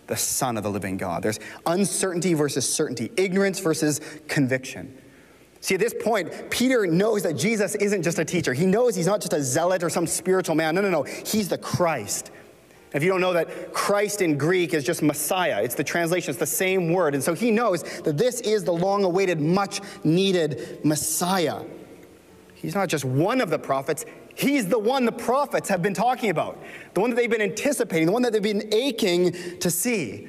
the 0.07 0.17
Son 0.17 0.57
of 0.57 0.63
the 0.63 0.71
living 0.71 0.97
God. 0.97 1.25
There's 1.25 1.41
uncertainty 1.67 2.33
versus 2.35 2.73
certainty, 2.73 3.11
ignorance 3.17 3.59
versus 3.59 4.01
conviction. 4.29 4.97
See, 5.63 5.75
at 5.75 5.81
this 5.81 5.95
point, 6.01 6.49
Peter 6.49 6.87
knows 6.87 7.25
that 7.25 7.33
Jesus 7.33 7.75
isn't 7.75 8.05
just 8.05 8.21
a 8.21 8.25
teacher. 8.25 8.55
He 8.55 8.67
knows 8.67 8.95
he's 8.95 9.09
not 9.09 9.21
just 9.21 9.33
a 9.33 9.43
zealot 9.43 9.83
or 9.83 9.91
some 9.91 10.07
spiritual 10.07 10.55
man. 10.55 10.77
No, 10.77 10.81
no, 10.81 10.91
no. 10.91 11.03
He's 11.03 11.49
the 11.49 11.59
Christ. 11.59 12.31
If 12.95 13.03
you 13.03 13.09
don't 13.09 13.21
know 13.21 13.33
that 13.33 13.73
Christ 13.73 14.23
in 14.23 14.39
Greek 14.39 14.73
is 14.73 14.85
just 14.85 15.03
Messiah, 15.03 15.63
it's 15.63 15.75
the 15.75 15.83
translation, 15.83 16.31
it's 16.31 16.39
the 16.39 16.47
same 16.47 16.93
word. 16.93 17.15
And 17.15 17.23
so 17.23 17.35
he 17.35 17.51
knows 17.51 17.83
that 18.03 18.17
this 18.17 18.41
is 18.41 18.63
the 18.63 18.73
long 18.73 19.03
awaited, 19.03 19.41
much 19.41 19.81
needed 20.05 20.79
Messiah. 20.85 21.63
He's 22.55 22.75
not 22.75 22.89
just 22.89 23.05
one 23.05 23.41
of 23.41 23.51
the 23.51 23.59
prophets, 23.59 24.07
he's 24.37 24.69
the 24.69 24.79
one 24.79 25.05
the 25.05 25.13
prophets 25.13 25.69
have 25.69 25.83
been 25.83 25.93
talking 25.93 26.31
about, 26.31 26.63
the 26.95 27.01
one 27.01 27.11
that 27.11 27.17
they've 27.17 27.29
been 27.29 27.43
anticipating, 27.43 28.07
the 28.07 28.13
one 28.13 28.23
that 28.23 28.33
they've 28.33 28.41
been 28.41 28.73
aching 28.73 29.33
to 29.59 29.71
see. 29.71 30.29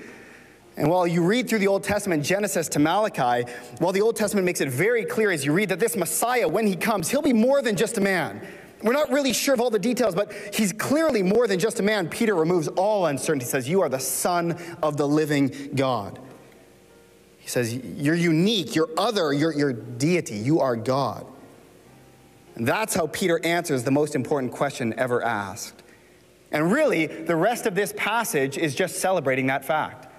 And 0.76 0.90
while 0.90 1.08
you 1.08 1.24
read 1.24 1.48
through 1.48 1.60
the 1.60 1.68
Old 1.68 1.84
Testament, 1.84 2.26
Genesis 2.26 2.68
to 2.70 2.80
Malachi, 2.80 3.50
while 3.78 3.94
the 3.94 4.02
Old 4.02 4.16
Testament 4.16 4.44
makes 4.44 4.60
it 4.60 4.70
very 4.70 5.06
clear 5.06 5.32
as 5.32 5.46
you 5.46 5.54
read 5.54 5.70
that 5.70 5.80
this 5.80 5.96
Messiah, 5.96 6.48
when 6.48 6.68
he 6.68 6.76
comes, 6.76 7.10
he'll 7.10 7.22
be 7.22 7.32
more 7.32 7.62
than 7.62 7.76
just 7.76 7.98
a 7.98 8.02
man. 8.02 8.46
We're 8.86 8.94
not 8.94 9.10
really 9.10 9.34
sure 9.34 9.56
of 9.56 9.60
all 9.60 9.72
the 9.72 9.80
details, 9.80 10.14
but 10.14 10.32
he's 10.54 10.72
clearly 10.72 11.24
more 11.24 11.48
than 11.48 11.58
just 11.58 11.80
a 11.80 11.84
man. 11.84 12.08
Peter 12.08 12.36
removes 12.36 12.68
all 12.68 13.08
uncertainty. 13.08 13.44
He 13.44 13.50
says, 13.50 13.68
You 13.68 13.82
are 13.82 13.90
the 13.90 14.00
Son 14.00 14.56
of 14.84 14.96
the 14.96 15.08
living 15.08 15.72
God. 15.74 16.20
He 17.40 17.50
says, 17.50 17.74
You're 17.74 18.14
unique, 18.14 18.76
you're 18.76 18.90
other, 18.96 19.34
you're, 19.34 19.52
you're 19.52 19.74
deity, 19.74 20.36
you 20.36 20.60
are 20.60 20.76
God. 20.76 21.26
And 22.54 22.68
that's 22.68 22.94
how 22.94 23.08
Peter 23.08 23.44
answers 23.44 23.84
the 23.84 23.92
most 23.92 24.14
important 24.14 24.54
question 24.54 24.94
ever 25.00 25.24
asked. 25.24 25.82
And 26.52 26.72
really, 26.72 27.08
the 27.08 27.36
rest 27.36 27.66
of 27.66 27.74
this 27.74 27.92
passage 27.98 28.56
is 28.56 28.76
just 28.76 29.00
celebrating 29.00 29.48
that 29.48 29.66
fact. 29.66 30.14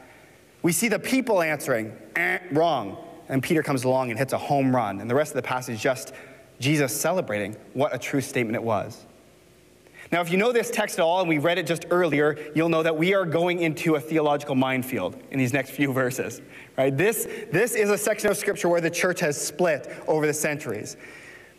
We 0.63 0.73
see 0.73 0.89
the 0.89 0.99
people 0.99 1.41
answering, 1.41 1.97
eh, 2.17 2.41
wrong. 2.51 2.97
And 3.29 3.41
Peter 3.41 3.63
comes 3.63 3.85
along 3.85 4.11
and 4.11 4.19
hits 4.19 4.33
a 4.33 4.39
home 4.39 4.75
run. 4.75 5.01
And 5.01 5.09
the 5.09 5.15
rest 5.15 5.31
of 5.31 5.37
the 5.37 5.43
passage 5.43 5.81
just 5.81 6.13
Jesus 6.59 6.99
celebrating 6.99 7.57
what 7.75 7.95
a 7.95 7.99
true 7.99 8.21
statement 8.21 8.57
it 8.57 8.63
was. 8.63 9.05
Now, 10.13 10.21
if 10.21 10.31
you 10.31 10.39
know 10.39 10.53
this 10.53 10.71
text 10.71 10.99
at 10.99 11.03
all, 11.03 11.21
and 11.21 11.29
we 11.29 11.39
read 11.39 11.59
it 11.59 11.67
just 11.67 11.87
earlier, 11.91 12.39
you'll 12.55 12.69
know 12.69 12.83
that 12.83 12.97
we 12.97 13.15
are 13.15 13.25
going 13.25 13.61
into 13.61 13.97
a 13.97 14.01
theological 14.01 14.55
minefield 14.55 15.21
in 15.33 15.39
these 15.39 15.53
next 15.53 15.71
few 15.71 15.93
verses. 15.93 16.41
Right? 16.79 16.97
This, 16.97 17.27
this 17.51 17.75
is 17.75 17.91
a 17.91 17.99
section 17.99 18.31
of 18.31 18.37
Scripture 18.37 18.69
where 18.69 18.81
the 18.81 18.91
church 18.91 19.21
has 19.21 19.41
split 19.41 19.93
over 20.07 20.27
the 20.27 20.35
centuries. 20.35 20.97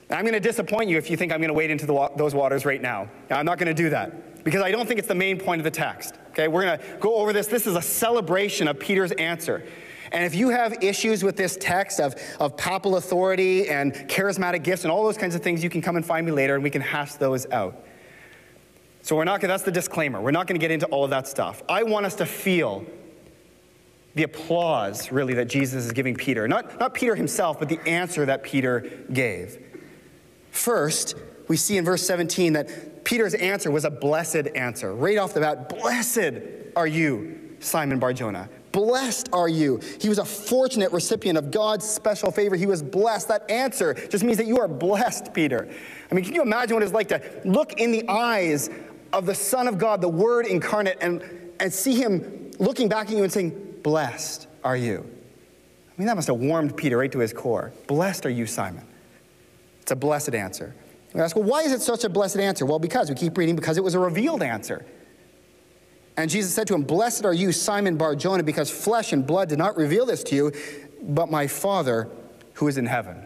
I'm 0.09 0.21
going 0.21 0.33
to 0.33 0.39
disappoint 0.39 0.89
you 0.89 0.97
if 0.97 1.09
you 1.09 1.17
think 1.17 1.33
I'm 1.33 1.39
going 1.39 1.49
to 1.49 1.53
wade 1.53 1.69
into 1.69 1.85
the, 1.85 2.09
those 2.15 2.33
waters 2.33 2.63
right 2.65 2.81
now. 2.81 3.09
now. 3.29 3.39
I'm 3.39 3.45
not 3.45 3.57
going 3.57 3.67
to 3.67 3.73
do 3.73 3.89
that 3.89 4.45
because 4.45 4.61
I 4.61 4.71
don't 4.71 4.87
think 4.87 4.99
it's 4.99 5.07
the 5.09 5.15
main 5.15 5.37
point 5.37 5.59
of 5.59 5.65
the 5.65 5.71
text. 5.71 6.15
Okay, 6.29 6.47
we're 6.47 6.63
going 6.63 6.79
to 6.79 6.85
go 6.99 7.15
over 7.15 7.33
this. 7.33 7.47
This 7.47 7.67
is 7.67 7.75
a 7.75 7.81
celebration 7.81 8.69
of 8.69 8.79
Peter's 8.79 9.11
answer. 9.13 9.65
And 10.11 10.23
if 10.23 10.35
you 10.35 10.49
have 10.49 10.83
issues 10.83 11.23
with 11.23 11.35
this 11.35 11.57
text 11.59 11.99
of, 11.99 12.15
of 12.39 12.57
papal 12.57 12.97
authority 12.97 13.69
and 13.69 13.93
charismatic 13.93 14.63
gifts 14.63 14.83
and 14.83 14.91
all 14.91 15.03
those 15.03 15.17
kinds 15.17 15.35
of 15.35 15.41
things, 15.41 15.63
you 15.63 15.69
can 15.69 15.81
come 15.81 15.95
and 15.95 16.05
find 16.05 16.25
me 16.25 16.31
later 16.31 16.55
and 16.55 16.63
we 16.63 16.69
can 16.69 16.81
hash 16.81 17.13
those 17.13 17.45
out. 17.51 17.85
So 19.01 19.15
we're 19.15 19.23
not 19.23 19.39
gonna, 19.39 19.53
that's 19.53 19.63
the 19.63 19.71
disclaimer. 19.71 20.21
We're 20.21 20.31
not 20.31 20.47
going 20.47 20.59
to 20.59 20.63
get 20.63 20.71
into 20.71 20.85
all 20.87 21.05
of 21.05 21.11
that 21.11 21.27
stuff. 21.27 21.63
I 21.69 21.83
want 21.83 22.05
us 22.05 22.15
to 22.15 22.25
feel 22.25 22.85
the 24.15 24.23
applause, 24.23 25.11
really, 25.11 25.35
that 25.35 25.47
Jesus 25.47 25.85
is 25.85 25.91
giving 25.91 26.15
Peter. 26.15 26.47
Not, 26.47 26.79
not 26.79 26.93
Peter 26.93 27.15
himself, 27.15 27.59
but 27.59 27.69
the 27.69 27.79
answer 27.87 28.25
that 28.25 28.43
Peter 28.43 29.05
gave. 29.13 29.63
First, 30.51 31.15
we 31.47 31.55
see 31.55 31.77
in 31.77 31.85
verse 31.85 32.05
17 32.05 32.53
that 32.53 33.05
Peter's 33.05 33.35
answer 33.35 33.71
was 33.71 33.85
a 33.85 33.91
blessed 33.91 34.47
answer. 34.55 34.93
Right 34.93 35.17
off 35.17 35.33
the 35.33 35.39
bat, 35.39 35.69
blessed 35.69 36.41
are 36.75 36.87
you, 36.87 37.55
Simon 37.59 37.99
Barjona. 37.99 38.49
Blessed 38.71 39.29
are 39.33 39.47
you. 39.47 39.79
He 40.00 40.09
was 40.09 40.19
a 40.19 40.25
fortunate 40.25 40.91
recipient 40.91 41.38
of 41.38 41.51
God's 41.51 41.88
special 41.88 42.31
favor. 42.31 42.55
He 42.55 42.65
was 42.65 42.83
blessed. 42.83 43.27
That 43.29 43.50
answer 43.50 43.93
just 43.93 44.24
means 44.24 44.38
that 44.38 44.47
you 44.47 44.59
are 44.59 44.67
blessed, 44.67 45.33
Peter. 45.33 45.67
I 46.12 46.15
mean, 46.15 46.24
can 46.24 46.36
you 46.36 46.41
imagine 46.41 46.75
what 46.75 46.83
it's 46.83 46.93
like 46.93 47.07
to 47.09 47.21
look 47.45 47.74
in 47.79 47.91
the 47.91 48.07
eyes 48.07 48.69
of 49.13 49.25
the 49.25 49.36
Son 49.36 49.67
of 49.67 49.77
God, 49.77 50.01
the 50.01 50.09
Word 50.09 50.45
incarnate, 50.45 50.97
and, 51.01 51.24
and 51.59 51.71
see 51.71 51.95
him 51.95 52.51
looking 52.59 52.89
back 52.89 53.07
at 53.07 53.17
you 53.17 53.24
and 53.24 53.31
saying, 53.31 53.79
Blessed 53.83 54.47
are 54.63 54.77
you? 54.77 55.00
I 55.00 56.01
mean, 56.01 56.07
that 56.07 56.15
must 56.15 56.27
have 56.27 56.38
warmed 56.38 56.77
Peter 56.77 56.97
right 56.97 57.12
to 57.12 57.19
his 57.19 57.33
core. 57.33 57.74
Blessed 57.88 58.25
are 58.25 58.29
you, 58.29 58.45
Simon. 58.45 58.86
It's 59.81 59.91
a 59.91 59.95
blessed 59.95 60.36
answer. 60.36 60.75
We 61.13 61.21
ask, 61.21 61.36
well, 61.36 61.45
why 61.45 61.63
is 61.63 61.71
it 61.71 61.81
such 61.81 62.03
a 62.03 62.09
blessed 62.09 62.38
answer? 62.38 62.65
Well, 62.65 62.77
because 62.77 63.09
we 63.09 63.15
keep 63.15 63.38
reading, 63.38 63.55
because 63.55 63.77
it 63.77 63.83
was 63.83 63.95
a 63.95 64.00
revealed 64.00 64.43
answer. 64.43 64.86
And 66.17 66.31
Jesus 66.31 66.53
said 66.53 66.67
to 66.67 66.74
him, 66.74 66.81
Blessed 66.81 67.25
are 67.25 67.33
you, 67.33 67.51
Simon 67.51 67.95
Bar 67.95 68.15
Jonah, 68.15 68.43
because 68.43 68.71
flesh 68.71 69.13
and 69.13 69.25
blood 69.25 69.50
did 69.50 69.59
not 69.59 69.77
reveal 69.77 70.05
this 70.05 70.24
to 70.24 70.36
you, 70.36 70.51
but 71.03 71.29
my 71.29 71.45
Father 71.45 72.09
who 72.55 72.67
is 72.67 72.79
in 72.79 72.88
heaven. 72.88 73.24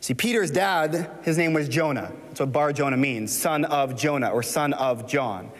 See, 0.00 0.12
Peter's 0.12 0.50
dad, 0.50 1.10
his 1.22 1.38
name 1.38 1.52
was 1.52 1.68
Jonah. 1.68 2.12
That's 2.28 2.40
what 2.40 2.52
Bar 2.52 2.72
Jonah 2.72 2.96
means, 2.96 3.36
son 3.36 3.64
of 3.64 3.96
Jonah 3.96 4.30
or 4.30 4.42
son 4.42 4.72
of 4.72 5.06
John. 5.06 5.50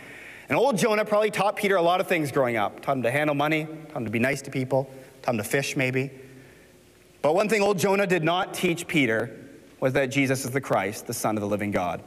And 0.48 0.58
old 0.58 0.76
Jonah 0.78 1.04
probably 1.04 1.30
taught 1.30 1.56
Peter 1.56 1.76
a 1.76 1.82
lot 1.82 2.00
of 2.00 2.08
things 2.08 2.30
growing 2.30 2.56
up. 2.56 2.80
Taught 2.80 2.98
him 2.98 3.02
to 3.04 3.10
handle 3.10 3.34
money, 3.34 3.64
taught 3.64 3.98
him 3.98 4.04
to 4.04 4.10
be 4.10 4.18
nice 4.18 4.42
to 4.42 4.50
people, 4.50 4.90
taught 5.22 5.32
him 5.32 5.38
to 5.38 5.44
fish 5.44 5.76
maybe. 5.76 6.10
But 7.22 7.34
one 7.34 7.48
thing 7.48 7.62
old 7.62 7.78
Jonah 7.78 8.06
did 8.06 8.22
not 8.22 8.52
teach 8.52 8.86
Peter 8.86 9.34
was 9.80 9.92
that 9.94 10.06
Jesus 10.06 10.44
is 10.44 10.50
the 10.50 10.60
Christ, 10.60 11.06
the 11.06 11.14
Son 11.14 11.36
of 11.36 11.40
the 11.40 11.48
living 11.48 11.70
God. 11.70 12.02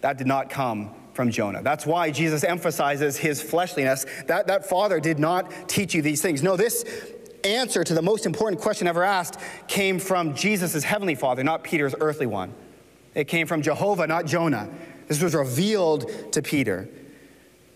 That 0.00 0.18
did 0.18 0.26
not 0.26 0.50
come 0.50 0.94
from 1.16 1.30
Jonah. 1.30 1.62
That's 1.62 1.86
why 1.86 2.10
Jesus 2.12 2.44
emphasizes 2.44 3.16
his 3.16 3.42
fleshliness. 3.42 4.06
That, 4.26 4.46
that 4.46 4.68
father 4.68 5.00
did 5.00 5.18
not 5.18 5.68
teach 5.68 5.94
you 5.94 6.02
these 6.02 6.22
things. 6.22 6.42
No, 6.42 6.56
this 6.56 6.84
answer 7.42 7.82
to 7.82 7.94
the 7.94 8.02
most 8.02 8.26
important 8.26 8.60
question 8.60 8.86
ever 8.86 9.02
asked 9.02 9.40
came 9.66 9.98
from 9.98 10.34
Jesus' 10.34 10.84
heavenly 10.84 11.14
father, 11.14 11.42
not 11.42 11.64
Peter's 11.64 11.94
earthly 12.00 12.26
one. 12.26 12.52
It 13.14 13.24
came 13.24 13.46
from 13.46 13.62
Jehovah, 13.62 14.06
not 14.06 14.26
Jonah. 14.26 14.68
This 15.08 15.22
was 15.22 15.34
revealed 15.34 16.32
to 16.32 16.42
Peter. 16.42 16.88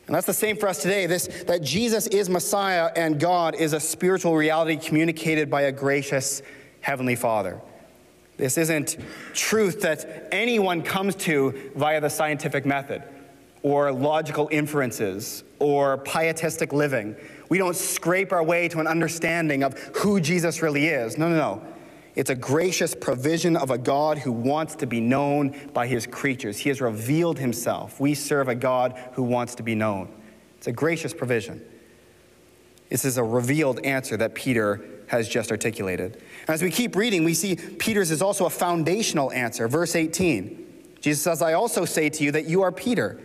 And 0.07 0.15
that's 0.15 0.27
the 0.27 0.35
same 0.35 0.57
for 0.57 0.69
us 0.69 0.83
today. 0.83 1.07
This, 1.07 1.29
that 1.45 1.63
Jesus 1.63 2.07
is 2.09 2.29
Messiah 2.29 2.91
and 2.95 3.19
God 3.19 3.55
is 3.55 3.73
a 3.73 3.81
spiritual 3.81 4.37
reality 4.37 4.77
communicated 4.77 5.49
by 5.49 5.63
a 5.63 5.73
gracious 5.73 6.43
heavenly 6.81 7.17
Father. 7.17 7.61
This 8.37 8.59
isn't 8.59 8.97
truth 9.35 9.83
that 9.83 10.29
anyone 10.33 10.83
comes 10.83 11.15
to 11.17 11.71
via 11.77 12.01
the 12.01 12.11
scientific 12.11 12.67
method 12.67 13.03
or 13.63 13.93
logical 13.93 14.49
inferences 14.51 15.45
or 15.59 15.99
pietistic 15.99 16.73
living. 16.73 17.15
We 17.49 17.59
don't 17.59 17.77
scrape 17.77 18.33
our 18.33 18.43
way 18.43 18.69
to 18.69 18.81
an 18.81 18.87
understanding 18.87 19.63
of 19.63 19.79
who 19.97 20.21
Jesus 20.21 20.63
really 20.63 20.87
is. 20.87 21.19
No, 21.19 21.29
no, 21.29 21.37
no. 21.37 21.63
It's 22.15 22.31
a 22.31 22.35
gracious 22.35 22.95
provision 22.95 23.57
of 23.57 23.71
a 23.71 23.79
God 23.79 24.19
who 24.19 24.33
wants 24.33 24.75
to 24.77 24.87
be 24.87 25.01
known 25.01 25.55
by 25.73 25.87
his 25.87 26.07
creatures. 26.07 26.59
He 26.59 26.69
has 26.69 26.81
revealed 26.81 27.39
himself. 27.39 28.01
We 28.01 28.15
serve 28.15 28.49
a 28.49 28.55
God 28.55 28.99
who 29.13 29.23
wants 29.23 29.55
to 29.57 29.63
be 29.63 29.75
known. 29.75 30.13
It's 30.59 30.67
a 30.67 30.73
gracious 30.73 31.15
provision. 31.15 31.65
This 32.89 33.05
is 33.05 33.17
a 33.17 33.25
revealed 33.25 33.81
answer 33.85 34.17
that 34.17 34.35
Peter 34.35 34.85
has 35.07 35.29
just 35.29 35.51
articulated. 35.51 36.23
As 36.49 36.63
we 36.63 36.71
keep 36.71 36.97
reading, 36.97 37.25
we 37.25 37.35
see 37.35 37.57
Peter's 37.57 38.11
is 38.11 38.23
also 38.23 38.47
a 38.47 38.51
foundational 38.51 39.33
answer. 39.33 39.69
Verse 39.69 39.95
18 39.95 40.67
Jesus 41.01 41.23
says, 41.23 41.41
I 41.41 41.55
also 41.55 41.87
say 41.87 42.11
to 42.11 42.23
you 42.25 42.31
that 42.33 42.45
you 42.45 42.61
are 42.61 42.71
Peter 42.71 43.19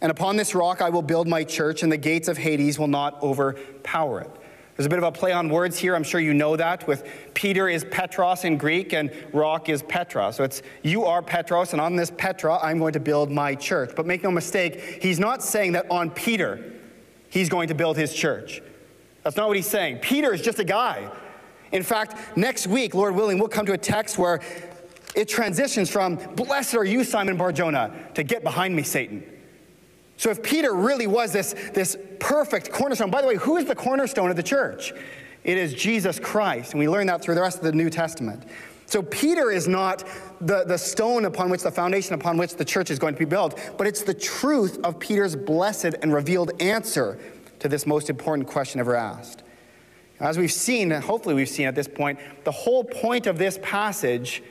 and 0.00 0.10
upon 0.10 0.36
this 0.36 0.54
rock 0.54 0.80
I 0.80 0.90
will 0.90 1.02
build 1.02 1.28
my 1.28 1.44
church, 1.44 1.82
and 1.82 1.90
the 1.90 1.96
gates 1.96 2.28
of 2.28 2.38
Hades 2.38 2.78
will 2.78 2.88
not 2.88 3.22
overpower 3.22 4.20
it. 4.20 4.30
There's 4.76 4.86
a 4.86 4.90
bit 4.90 4.98
of 4.98 5.04
a 5.04 5.10
play 5.10 5.32
on 5.32 5.48
words 5.48 5.76
here. 5.76 5.96
I'm 5.96 6.04
sure 6.04 6.20
you 6.20 6.32
know 6.32 6.54
that. 6.54 6.86
With 6.86 7.04
Peter 7.34 7.68
is 7.68 7.84
Petros 7.90 8.44
in 8.44 8.56
Greek, 8.56 8.92
and 8.92 9.10
rock 9.32 9.68
is 9.68 9.82
Petra. 9.82 10.32
So 10.32 10.44
it's 10.44 10.62
you 10.84 11.04
are 11.04 11.20
Petros, 11.20 11.72
and 11.72 11.80
on 11.80 11.96
this 11.96 12.12
Petra 12.16 12.58
I'm 12.62 12.78
going 12.78 12.92
to 12.92 13.00
build 13.00 13.28
my 13.28 13.56
church. 13.56 13.90
But 13.96 14.06
make 14.06 14.22
no 14.22 14.30
mistake, 14.30 15.02
he's 15.02 15.18
not 15.18 15.42
saying 15.42 15.72
that 15.72 15.90
on 15.90 16.10
Peter 16.10 16.74
he's 17.28 17.48
going 17.48 17.68
to 17.68 17.74
build 17.74 17.96
his 17.96 18.14
church. 18.14 18.62
That's 19.24 19.36
not 19.36 19.48
what 19.48 19.56
he's 19.56 19.66
saying. 19.66 19.98
Peter 19.98 20.32
is 20.32 20.42
just 20.42 20.60
a 20.60 20.64
guy. 20.64 21.10
In 21.72 21.82
fact, 21.82 22.36
next 22.36 22.68
week, 22.68 22.94
Lord 22.94 23.16
willing, 23.16 23.38
we'll 23.38 23.48
come 23.48 23.66
to 23.66 23.72
a 23.72 23.78
text 23.78 24.16
where 24.16 24.40
it 25.16 25.28
transitions 25.28 25.90
from, 25.90 26.14
Blessed 26.36 26.76
are 26.76 26.84
you, 26.84 27.02
Simon 27.02 27.36
Barjona, 27.36 27.92
to 28.14 28.22
get 28.22 28.44
behind 28.44 28.76
me, 28.76 28.84
Satan. 28.84 29.24
So 30.18 30.30
if 30.30 30.42
Peter 30.42 30.74
really 30.74 31.06
was 31.06 31.32
this, 31.32 31.54
this 31.72 31.96
perfect 32.18 32.72
cornerstone, 32.72 33.10
by 33.10 33.22
the 33.22 33.28
way, 33.28 33.36
who 33.36 33.56
is 33.56 33.64
the 33.64 33.74
cornerstone 33.74 34.30
of 34.30 34.36
the 34.36 34.42
church? 34.42 34.92
It 35.44 35.56
is 35.56 35.72
Jesus 35.72 36.18
Christ. 36.18 36.72
And 36.72 36.80
we 36.80 36.88
learn 36.88 37.06
that 37.06 37.22
through 37.22 37.36
the 37.36 37.40
rest 37.40 37.58
of 37.58 37.64
the 37.64 37.72
New 37.72 37.88
Testament. 37.88 38.42
So 38.86 39.00
Peter 39.00 39.50
is 39.52 39.68
not 39.68 40.02
the, 40.40 40.64
the 40.64 40.76
stone 40.76 41.24
upon 41.24 41.50
which 41.50 41.62
the 41.62 41.70
foundation 41.70 42.14
upon 42.14 42.36
which 42.36 42.56
the 42.56 42.64
church 42.64 42.90
is 42.90 42.98
going 42.98 43.14
to 43.14 43.18
be 43.18 43.26
built, 43.26 43.58
but 43.78 43.86
it's 43.86 44.02
the 44.02 44.14
truth 44.14 44.78
of 44.82 44.98
Peter's 44.98 45.36
blessed 45.36 45.94
and 46.02 46.12
revealed 46.12 46.50
answer 46.60 47.18
to 47.60 47.68
this 47.68 47.86
most 47.86 48.10
important 48.10 48.48
question 48.48 48.80
ever 48.80 48.96
asked. 48.96 49.44
As 50.18 50.36
we've 50.36 50.50
seen, 50.50 50.90
and 50.90 51.04
hopefully 51.04 51.34
we've 51.36 51.48
seen 51.48 51.66
at 51.66 51.76
this 51.76 51.86
point, 51.86 52.18
the 52.44 52.50
whole 52.50 52.82
point 52.82 53.28
of 53.28 53.38
this 53.38 53.58
passage 53.62 54.42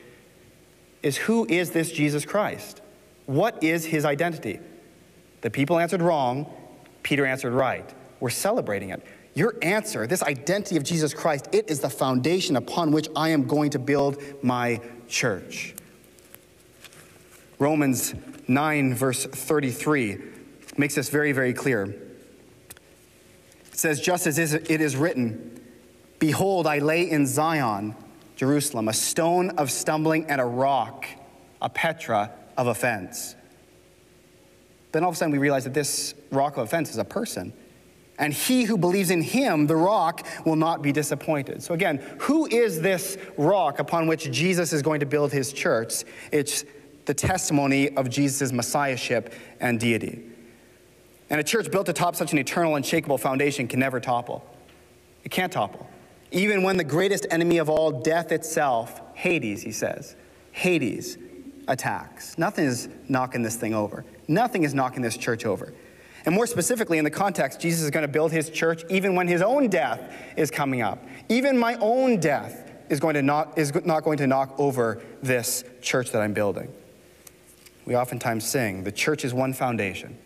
is 1.02 1.18
who 1.18 1.46
is 1.50 1.72
this 1.72 1.92
Jesus 1.92 2.24
Christ? 2.24 2.80
What 3.26 3.62
is 3.62 3.84
his 3.84 4.06
identity? 4.06 4.60
The 5.40 5.50
people 5.50 5.78
answered 5.78 6.02
wrong, 6.02 6.52
Peter 7.02 7.24
answered 7.24 7.52
right. 7.52 7.88
We're 8.20 8.30
celebrating 8.30 8.90
it. 8.90 9.04
Your 9.34 9.54
answer, 9.62 10.06
this 10.06 10.22
identity 10.22 10.76
of 10.76 10.82
Jesus 10.82 11.14
Christ, 11.14 11.48
it 11.52 11.70
is 11.70 11.80
the 11.80 11.90
foundation 11.90 12.56
upon 12.56 12.90
which 12.90 13.08
I 13.14 13.28
am 13.28 13.46
going 13.46 13.70
to 13.70 13.78
build 13.78 14.20
my 14.42 14.80
church. 15.06 15.74
Romans 17.58 18.14
9, 18.48 18.94
verse 18.94 19.24
33, 19.26 20.18
makes 20.76 20.96
this 20.96 21.08
very, 21.08 21.32
very 21.32 21.52
clear. 21.52 21.84
It 21.84 23.78
says, 23.78 24.00
Just 24.00 24.26
as 24.26 24.38
it 24.38 24.80
is 24.80 24.96
written, 24.96 25.60
Behold, 26.18 26.66
I 26.66 26.78
lay 26.78 27.08
in 27.08 27.26
Zion, 27.26 27.94
Jerusalem, 28.34 28.88
a 28.88 28.92
stone 28.92 29.50
of 29.50 29.70
stumbling 29.70 30.26
and 30.26 30.40
a 30.40 30.44
rock, 30.44 31.06
a 31.62 31.68
Petra 31.68 32.32
of 32.56 32.66
offense 32.66 33.36
then 34.92 35.02
all 35.02 35.10
of 35.10 35.14
a 35.14 35.18
sudden 35.18 35.32
we 35.32 35.38
realize 35.38 35.64
that 35.64 35.74
this 35.74 36.14
rock 36.30 36.56
of 36.56 36.64
offense 36.64 36.90
is 36.90 36.98
a 36.98 37.04
person. 37.04 37.52
And 38.18 38.32
he 38.32 38.64
who 38.64 38.76
believes 38.76 39.10
in 39.10 39.22
him, 39.22 39.66
the 39.66 39.76
rock, 39.76 40.26
will 40.44 40.56
not 40.56 40.82
be 40.82 40.90
disappointed. 40.90 41.62
So, 41.62 41.72
again, 41.72 41.98
who 42.18 42.46
is 42.46 42.80
this 42.80 43.16
rock 43.36 43.78
upon 43.78 44.08
which 44.08 44.30
Jesus 44.32 44.72
is 44.72 44.82
going 44.82 45.00
to 45.00 45.06
build 45.06 45.32
his 45.32 45.52
church? 45.52 46.02
It's 46.32 46.64
the 47.04 47.14
testimony 47.14 47.96
of 47.96 48.10
Jesus' 48.10 48.50
messiahship 48.50 49.32
and 49.60 49.78
deity. 49.78 50.24
And 51.30 51.40
a 51.40 51.44
church 51.44 51.70
built 51.70 51.88
atop 51.88 52.16
such 52.16 52.32
an 52.32 52.38
eternal, 52.38 52.74
unshakable 52.74 53.18
foundation 53.18 53.68
can 53.68 53.78
never 53.78 54.00
topple. 54.00 54.44
It 55.24 55.30
can't 55.30 55.52
topple. 55.52 55.88
Even 56.30 56.62
when 56.62 56.76
the 56.76 56.84
greatest 56.84 57.26
enemy 57.30 57.58
of 57.58 57.70
all, 57.70 57.90
death 58.02 58.32
itself, 58.32 59.00
Hades, 59.14 59.62
he 59.62 59.72
says, 59.72 60.16
Hades 60.52 61.18
attacks. 61.68 62.36
Nothing 62.36 62.64
is 62.64 62.88
knocking 63.08 63.42
this 63.42 63.56
thing 63.56 63.74
over. 63.74 64.04
Nothing 64.28 64.62
is 64.62 64.74
knocking 64.74 65.02
this 65.02 65.16
church 65.16 65.44
over. 65.46 65.72
And 66.26 66.34
more 66.34 66.46
specifically, 66.46 66.98
in 66.98 67.04
the 67.04 67.10
context, 67.10 67.60
Jesus 67.60 67.82
is 67.82 67.90
going 67.90 68.02
to 68.02 68.12
build 68.12 68.30
his 68.30 68.50
church 68.50 68.84
even 68.90 69.14
when 69.14 69.26
his 69.26 69.40
own 69.40 69.68
death 69.68 70.12
is 70.36 70.50
coming 70.50 70.82
up. 70.82 71.02
Even 71.30 71.56
my 71.56 71.76
own 71.76 72.20
death 72.20 72.70
is, 72.90 73.00
going 73.00 73.14
to 73.14 73.22
not, 73.22 73.56
is 73.56 73.74
not 73.84 74.04
going 74.04 74.18
to 74.18 74.26
knock 74.26 74.54
over 74.58 75.02
this 75.22 75.64
church 75.80 76.12
that 76.12 76.20
I'm 76.20 76.34
building. 76.34 76.70
We 77.86 77.96
oftentimes 77.96 78.46
sing, 78.46 78.84
the 78.84 78.92
church 78.92 79.24
is 79.24 79.32
one 79.32 79.54
foundation, 79.54 80.18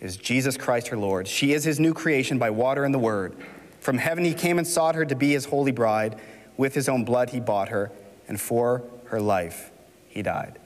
is 0.00 0.16
Jesus 0.16 0.56
Christ 0.56 0.88
her 0.88 0.96
Lord. 0.96 1.26
She 1.26 1.52
is 1.52 1.64
his 1.64 1.80
new 1.80 1.92
creation 1.92 2.38
by 2.38 2.50
water 2.50 2.84
and 2.84 2.94
the 2.94 3.00
word. 3.00 3.34
From 3.80 3.98
heaven 3.98 4.24
he 4.24 4.34
came 4.34 4.58
and 4.58 4.66
sought 4.66 4.94
her 4.94 5.04
to 5.04 5.16
be 5.16 5.32
his 5.32 5.46
holy 5.46 5.72
bride. 5.72 6.20
With 6.56 6.74
his 6.74 6.88
own 6.88 7.04
blood 7.04 7.30
he 7.30 7.40
bought 7.40 7.70
her, 7.70 7.90
and 8.28 8.40
for 8.40 8.84
her 9.06 9.20
life 9.20 9.72
he 10.08 10.22
died. 10.22 10.60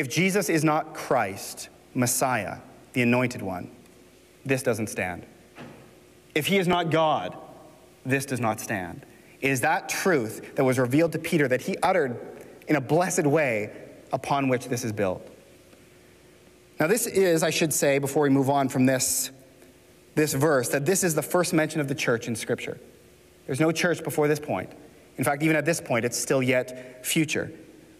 If 0.00 0.08
Jesus 0.08 0.48
is 0.48 0.64
not 0.64 0.94
Christ, 0.94 1.68
Messiah, 1.92 2.60
the 2.94 3.02
anointed 3.02 3.42
one, 3.42 3.70
this 4.46 4.62
doesn't 4.62 4.86
stand. 4.86 5.26
If 6.34 6.46
he 6.46 6.56
is 6.56 6.66
not 6.66 6.90
God, 6.90 7.36
this 8.06 8.24
does 8.24 8.40
not 8.40 8.60
stand. 8.60 9.04
It 9.42 9.50
is 9.50 9.60
that 9.60 9.90
truth 9.90 10.54
that 10.54 10.64
was 10.64 10.78
revealed 10.78 11.12
to 11.12 11.18
Peter 11.18 11.46
that 11.48 11.60
he 11.60 11.76
uttered 11.82 12.18
in 12.66 12.76
a 12.76 12.80
blessed 12.80 13.26
way 13.26 13.72
upon 14.10 14.48
which 14.48 14.68
this 14.68 14.84
is 14.84 14.92
built. 14.92 15.20
Now, 16.78 16.86
this 16.86 17.06
is, 17.06 17.42
I 17.42 17.50
should 17.50 17.74
say, 17.74 17.98
before 17.98 18.22
we 18.22 18.30
move 18.30 18.48
on 18.48 18.70
from 18.70 18.86
this, 18.86 19.30
this 20.14 20.32
verse, 20.32 20.70
that 20.70 20.86
this 20.86 21.04
is 21.04 21.14
the 21.14 21.20
first 21.20 21.52
mention 21.52 21.78
of 21.78 21.88
the 21.88 21.94
church 21.94 22.26
in 22.26 22.34
Scripture. 22.34 22.80
There's 23.44 23.60
no 23.60 23.70
church 23.70 24.02
before 24.02 24.28
this 24.28 24.40
point. 24.40 24.72
In 25.18 25.24
fact, 25.24 25.42
even 25.42 25.56
at 25.56 25.66
this 25.66 25.78
point, 25.78 26.06
it's 26.06 26.18
still 26.18 26.42
yet 26.42 27.04
future. 27.04 27.52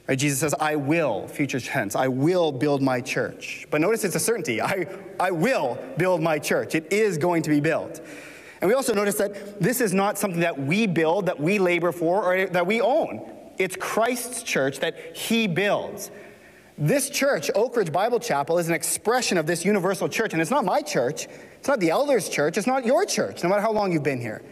Right? 0.08 0.18
Jesus 0.18 0.40
says, 0.40 0.54
I 0.58 0.76
will, 0.76 1.28
future 1.28 1.60
tense, 1.60 1.94
I 1.94 2.08
will 2.08 2.52
build 2.52 2.82
my 2.82 3.00
church. 3.00 3.66
But 3.70 3.80
notice 3.80 4.04
it's 4.04 4.16
a 4.16 4.20
certainty. 4.20 4.60
I, 4.60 4.86
I 5.18 5.30
will 5.30 5.78
build 5.96 6.20
my 6.20 6.38
church. 6.38 6.74
It 6.74 6.92
is 6.92 7.18
going 7.18 7.42
to 7.42 7.50
be 7.50 7.60
built. 7.60 8.00
And 8.60 8.68
we 8.68 8.74
also 8.74 8.92
notice 8.92 9.14
that 9.16 9.60
this 9.60 9.80
is 9.80 9.94
not 9.94 10.18
something 10.18 10.40
that 10.40 10.58
we 10.58 10.86
build, 10.86 11.26
that 11.26 11.40
we 11.40 11.58
labor 11.58 11.92
for, 11.92 12.22
or 12.24 12.46
that 12.46 12.66
we 12.66 12.80
own. 12.80 13.30
It's 13.58 13.76
Christ's 13.76 14.42
church 14.42 14.80
that 14.80 15.16
he 15.16 15.46
builds. 15.46 16.10
This 16.76 17.10
church, 17.10 17.50
Oak 17.54 17.76
Ridge 17.76 17.92
Bible 17.92 18.18
Chapel, 18.18 18.58
is 18.58 18.68
an 18.68 18.74
expression 18.74 19.36
of 19.36 19.46
this 19.46 19.64
universal 19.64 20.08
church. 20.08 20.32
And 20.32 20.40
it's 20.40 20.50
not 20.50 20.64
my 20.64 20.80
church, 20.80 21.26
it's 21.58 21.68
not 21.68 21.78
the 21.78 21.90
elders' 21.90 22.28
church, 22.28 22.56
it's 22.56 22.66
not 22.66 22.86
your 22.86 23.04
church, 23.04 23.42
no 23.42 23.50
matter 23.50 23.60
how 23.60 23.70
long 23.72 23.92
you've 23.92 24.02
been 24.02 24.20
here. 24.20 24.42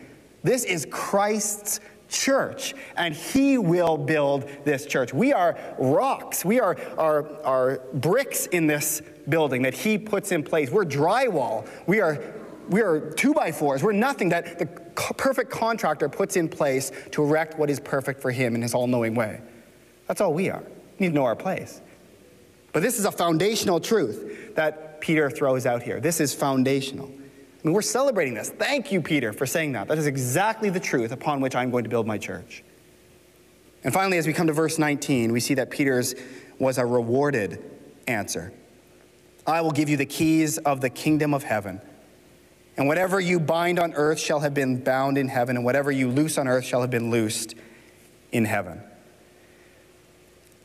This 0.42 0.64
is 0.64 0.86
Christ's 0.90 1.80
church, 2.08 2.74
and 2.96 3.14
He 3.14 3.58
will 3.58 3.96
build 3.96 4.48
this 4.64 4.86
church. 4.86 5.12
We 5.12 5.32
are 5.32 5.58
rocks, 5.78 6.44
we 6.44 6.60
are, 6.60 6.76
are, 6.96 7.44
are 7.44 7.80
bricks 7.94 8.46
in 8.46 8.66
this 8.66 9.02
building 9.28 9.62
that 9.62 9.74
He 9.74 9.98
puts 9.98 10.32
in 10.32 10.42
place. 10.42 10.70
We're 10.70 10.84
drywall, 10.84 11.68
we 11.86 12.00
are, 12.00 12.20
we 12.68 12.80
are 12.82 13.10
two 13.12 13.34
by 13.34 13.52
fours, 13.52 13.82
we're 13.82 13.92
nothing 13.92 14.30
that 14.30 14.58
the 14.58 14.66
perfect 14.66 15.50
contractor 15.50 16.08
puts 16.08 16.36
in 16.36 16.48
place 16.48 16.90
to 17.12 17.22
erect 17.22 17.58
what 17.58 17.70
is 17.70 17.80
perfect 17.80 18.20
for 18.20 18.30
Him 18.30 18.54
in 18.54 18.62
His 18.62 18.74
all 18.74 18.86
knowing 18.86 19.14
way. 19.14 19.40
That's 20.06 20.20
all 20.20 20.32
we 20.32 20.50
are. 20.50 20.62
We 20.98 21.06
need 21.06 21.08
to 21.10 21.14
know 21.14 21.24
our 21.24 21.36
place. 21.36 21.80
But 22.72 22.82
this 22.82 22.98
is 22.98 23.04
a 23.04 23.12
foundational 23.12 23.80
truth 23.80 24.54
that 24.54 25.00
Peter 25.00 25.30
throws 25.30 25.66
out 25.66 25.82
here. 25.82 26.00
This 26.00 26.20
is 26.20 26.34
foundational. 26.34 27.10
I 27.58 27.66
mean, 27.66 27.74
we're 27.74 27.82
celebrating 27.82 28.34
this. 28.34 28.50
Thank 28.50 28.92
you, 28.92 29.02
Peter, 29.02 29.32
for 29.32 29.44
saying 29.44 29.72
that. 29.72 29.88
That 29.88 29.98
is 29.98 30.06
exactly 30.06 30.70
the 30.70 30.78
truth 30.78 31.10
upon 31.10 31.40
which 31.40 31.56
I'm 31.56 31.70
going 31.70 31.84
to 31.84 31.90
build 31.90 32.06
my 32.06 32.16
church. 32.16 32.62
And 33.82 33.92
finally, 33.92 34.18
as 34.18 34.26
we 34.26 34.32
come 34.32 34.46
to 34.46 34.52
verse 34.52 34.78
19, 34.78 35.32
we 35.32 35.40
see 35.40 35.54
that 35.54 35.70
Peter's 35.70 36.14
was 36.58 36.78
a 36.78 36.86
rewarded 36.86 37.62
answer. 38.06 38.52
I 39.46 39.60
will 39.60 39.70
give 39.70 39.88
you 39.88 39.96
the 39.96 40.06
keys 40.06 40.58
of 40.58 40.80
the 40.80 40.90
kingdom 40.90 41.34
of 41.34 41.42
heaven. 41.42 41.80
And 42.76 42.86
whatever 42.86 43.18
you 43.18 43.40
bind 43.40 43.80
on 43.80 43.92
earth 43.94 44.20
shall 44.20 44.40
have 44.40 44.54
been 44.54 44.82
bound 44.82 45.18
in 45.18 45.26
heaven, 45.28 45.56
and 45.56 45.64
whatever 45.64 45.90
you 45.90 46.08
loose 46.08 46.38
on 46.38 46.46
earth 46.46 46.64
shall 46.64 46.80
have 46.80 46.90
been 46.90 47.10
loosed 47.10 47.56
in 48.30 48.44
heaven. 48.44 48.80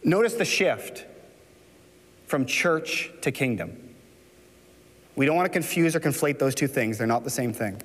Notice 0.04 0.34
the 0.34 0.46
shift 0.46 1.06
from 2.28 2.46
church 2.46 3.12
to 3.22 3.32
kingdom. 3.32 3.83
We 5.16 5.26
don't 5.26 5.36
want 5.36 5.46
to 5.46 5.52
confuse 5.52 5.96
or 5.96 6.00
conflate 6.00 6.40
those 6.40 6.56
two 6.56 6.68
things, 6.68 6.98
they're 6.98 7.08
not 7.08 7.24
the 7.24 7.30
same 7.30 7.54
thing. 7.54 7.82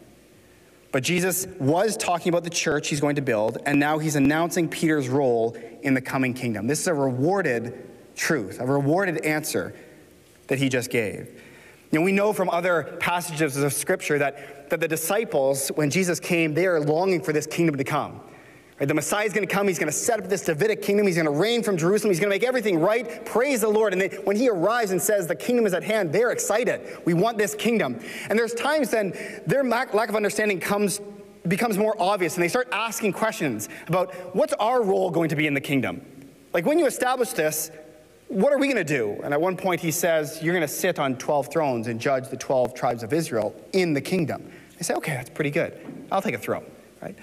But 0.91 1.03
Jesus 1.03 1.47
was 1.61 1.97
talking 1.97 2.31
about 2.31 2.45
the 2.45 2.51
church 2.51 2.89
he's 2.89 3.01
going 3.01 3.17
to 3.17 3.23
build, 3.23 3.59
and 3.67 3.79
now 3.79 3.99
he's 3.99 4.17
announcing 4.17 4.69
Peter's 4.69 5.09
role 5.09 5.57
in 5.83 5.93
the 5.93 6.01
coming 6.01 6.33
kingdom. 6.33 6.67
This 6.67 6.81
is 6.81 6.87
a 6.87 6.95
rewarded 6.95 7.87
truth, 8.17 8.59
a 8.61 8.67
rewarded 8.67 9.25
answer 9.25 9.75
that 10.47 10.59
he 10.59 10.71
just 10.71 10.91
gave. 10.91 11.43
And 11.93 12.05
we 12.05 12.13
know 12.13 12.33
from 12.33 12.51
other 12.51 12.97
passages 13.01 13.57
of 13.57 13.73
Scripture 13.73 14.19
that, 14.19 14.71
that 14.71 14.81
the 14.81 14.89
disciples, 14.89 15.69
when 15.69 15.91
Jesus 15.91 16.21
came, 16.21 16.55
they 16.55 16.67
are 16.67 16.81
longing 16.81 17.23
for 17.23 17.33
this 17.33 17.47
kingdom 17.47 17.77
to 17.77 17.85
come. 17.85 18.21
The 18.79 18.95
Messiah 18.95 19.27
is 19.27 19.33
going 19.33 19.47
to 19.47 19.53
come. 19.53 19.67
He's 19.67 19.79
going 19.79 19.91
to 19.91 19.97
set 19.97 20.21
up 20.21 20.29
this 20.29 20.45
Davidic 20.45 20.83
kingdom. 20.83 21.07
He's 21.07 21.17
going 21.17 21.27
to 21.27 21.33
reign 21.33 21.65
from 21.65 21.77
Jerusalem. 21.77 22.11
He's 22.11 22.21
going 22.21 22.31
to 22.31 22.35
make 22.35 22.45
everything 22.45 22.79
right. 22.79 23.25
Praise 23.27 23.61
the 23.61 23.69
Lord. 23.69 23.93
And 23.93 24.13
when 24.25 24.37
he 24.37 24.49
arrives 24.49 24.93
and 24.93 25.03
says 25.03 25.27
the 25.27 25.35
kingdom 25.35 25.67
is 25.67 25.75
at 25.75 25.83
hand, 25.83 26.13
they're 26.13 26.31
excited. 26.31 26.99
We 27.05 27.15
want 27.15 27.39
this 27.39 27.57
kingdom. 27.57 28.01
And 28.29 28.39
there's 28.39 28.55
times 28.55 28.91
then 28.91 29.15
their 29.47 29.65
lack 29.65 30.09
of 30.09 30.15
understanding 30.15 30.61
comes 30.61 31.01
becomes 31.47 31.79
more 31.79 31.97
obvious 31.99 32.35
and 32.35 32.43
they 32.43 32.49
start 32.49 32.69
asking 32.73 33.13
questions 33.13 33.69
about 33.87 34.15
what's 34.35 34.53
our 34.55 34.83
role 34.83 35.11
going 35.11 35.31
to 35.31 35.37
be 35.37 35.47
in 35.47 35.55
the 35.55 35.61
kingdom? 35.61 36.05
Like 36.53 36.67
when 36.67 36.79
you 36.79 36.87
establish 36.87 37.31
this, 37.31 37.71
what 38.29 38.53
are 38.53 38.59
we 38.59 38.67
going 38.67 38.85
to 38.85 38.85
do? 38.85 39.19
And 39.25 39.33
at 39.33 39.41
one 39.41 39.57
point 39.57 39.81
he 39.81 39.91
says, 39.91 40.43
You're 40.43 40.55
going 40.55 40.67
to 40.67 40.73
sit 40.73 40.99
on 40.99 41.17
12 41.17 41.51
thrones 41.51 41.87
and 41.87 41.99
judge 41.99 42.29
the 42.29 42.37
12 42.37 42.75
tribes 42.75 43.03
of 43.03 43.13
Israel 43.13 43.55
in 43.73 43.95
the 43.95 44.01
kingdom. 44.01 44.51
They 44.77 44.83
say, 44.83 44.95
Okay, 44.95 45.13
that's 45.13 45.31
pretty 45.31 45.51
good. 45.51 45.79
I'll 46.13 46.23
take 46.23 46.35
a 46.35 46.39
throne, 46.39 46.65
right? 47.01 47.17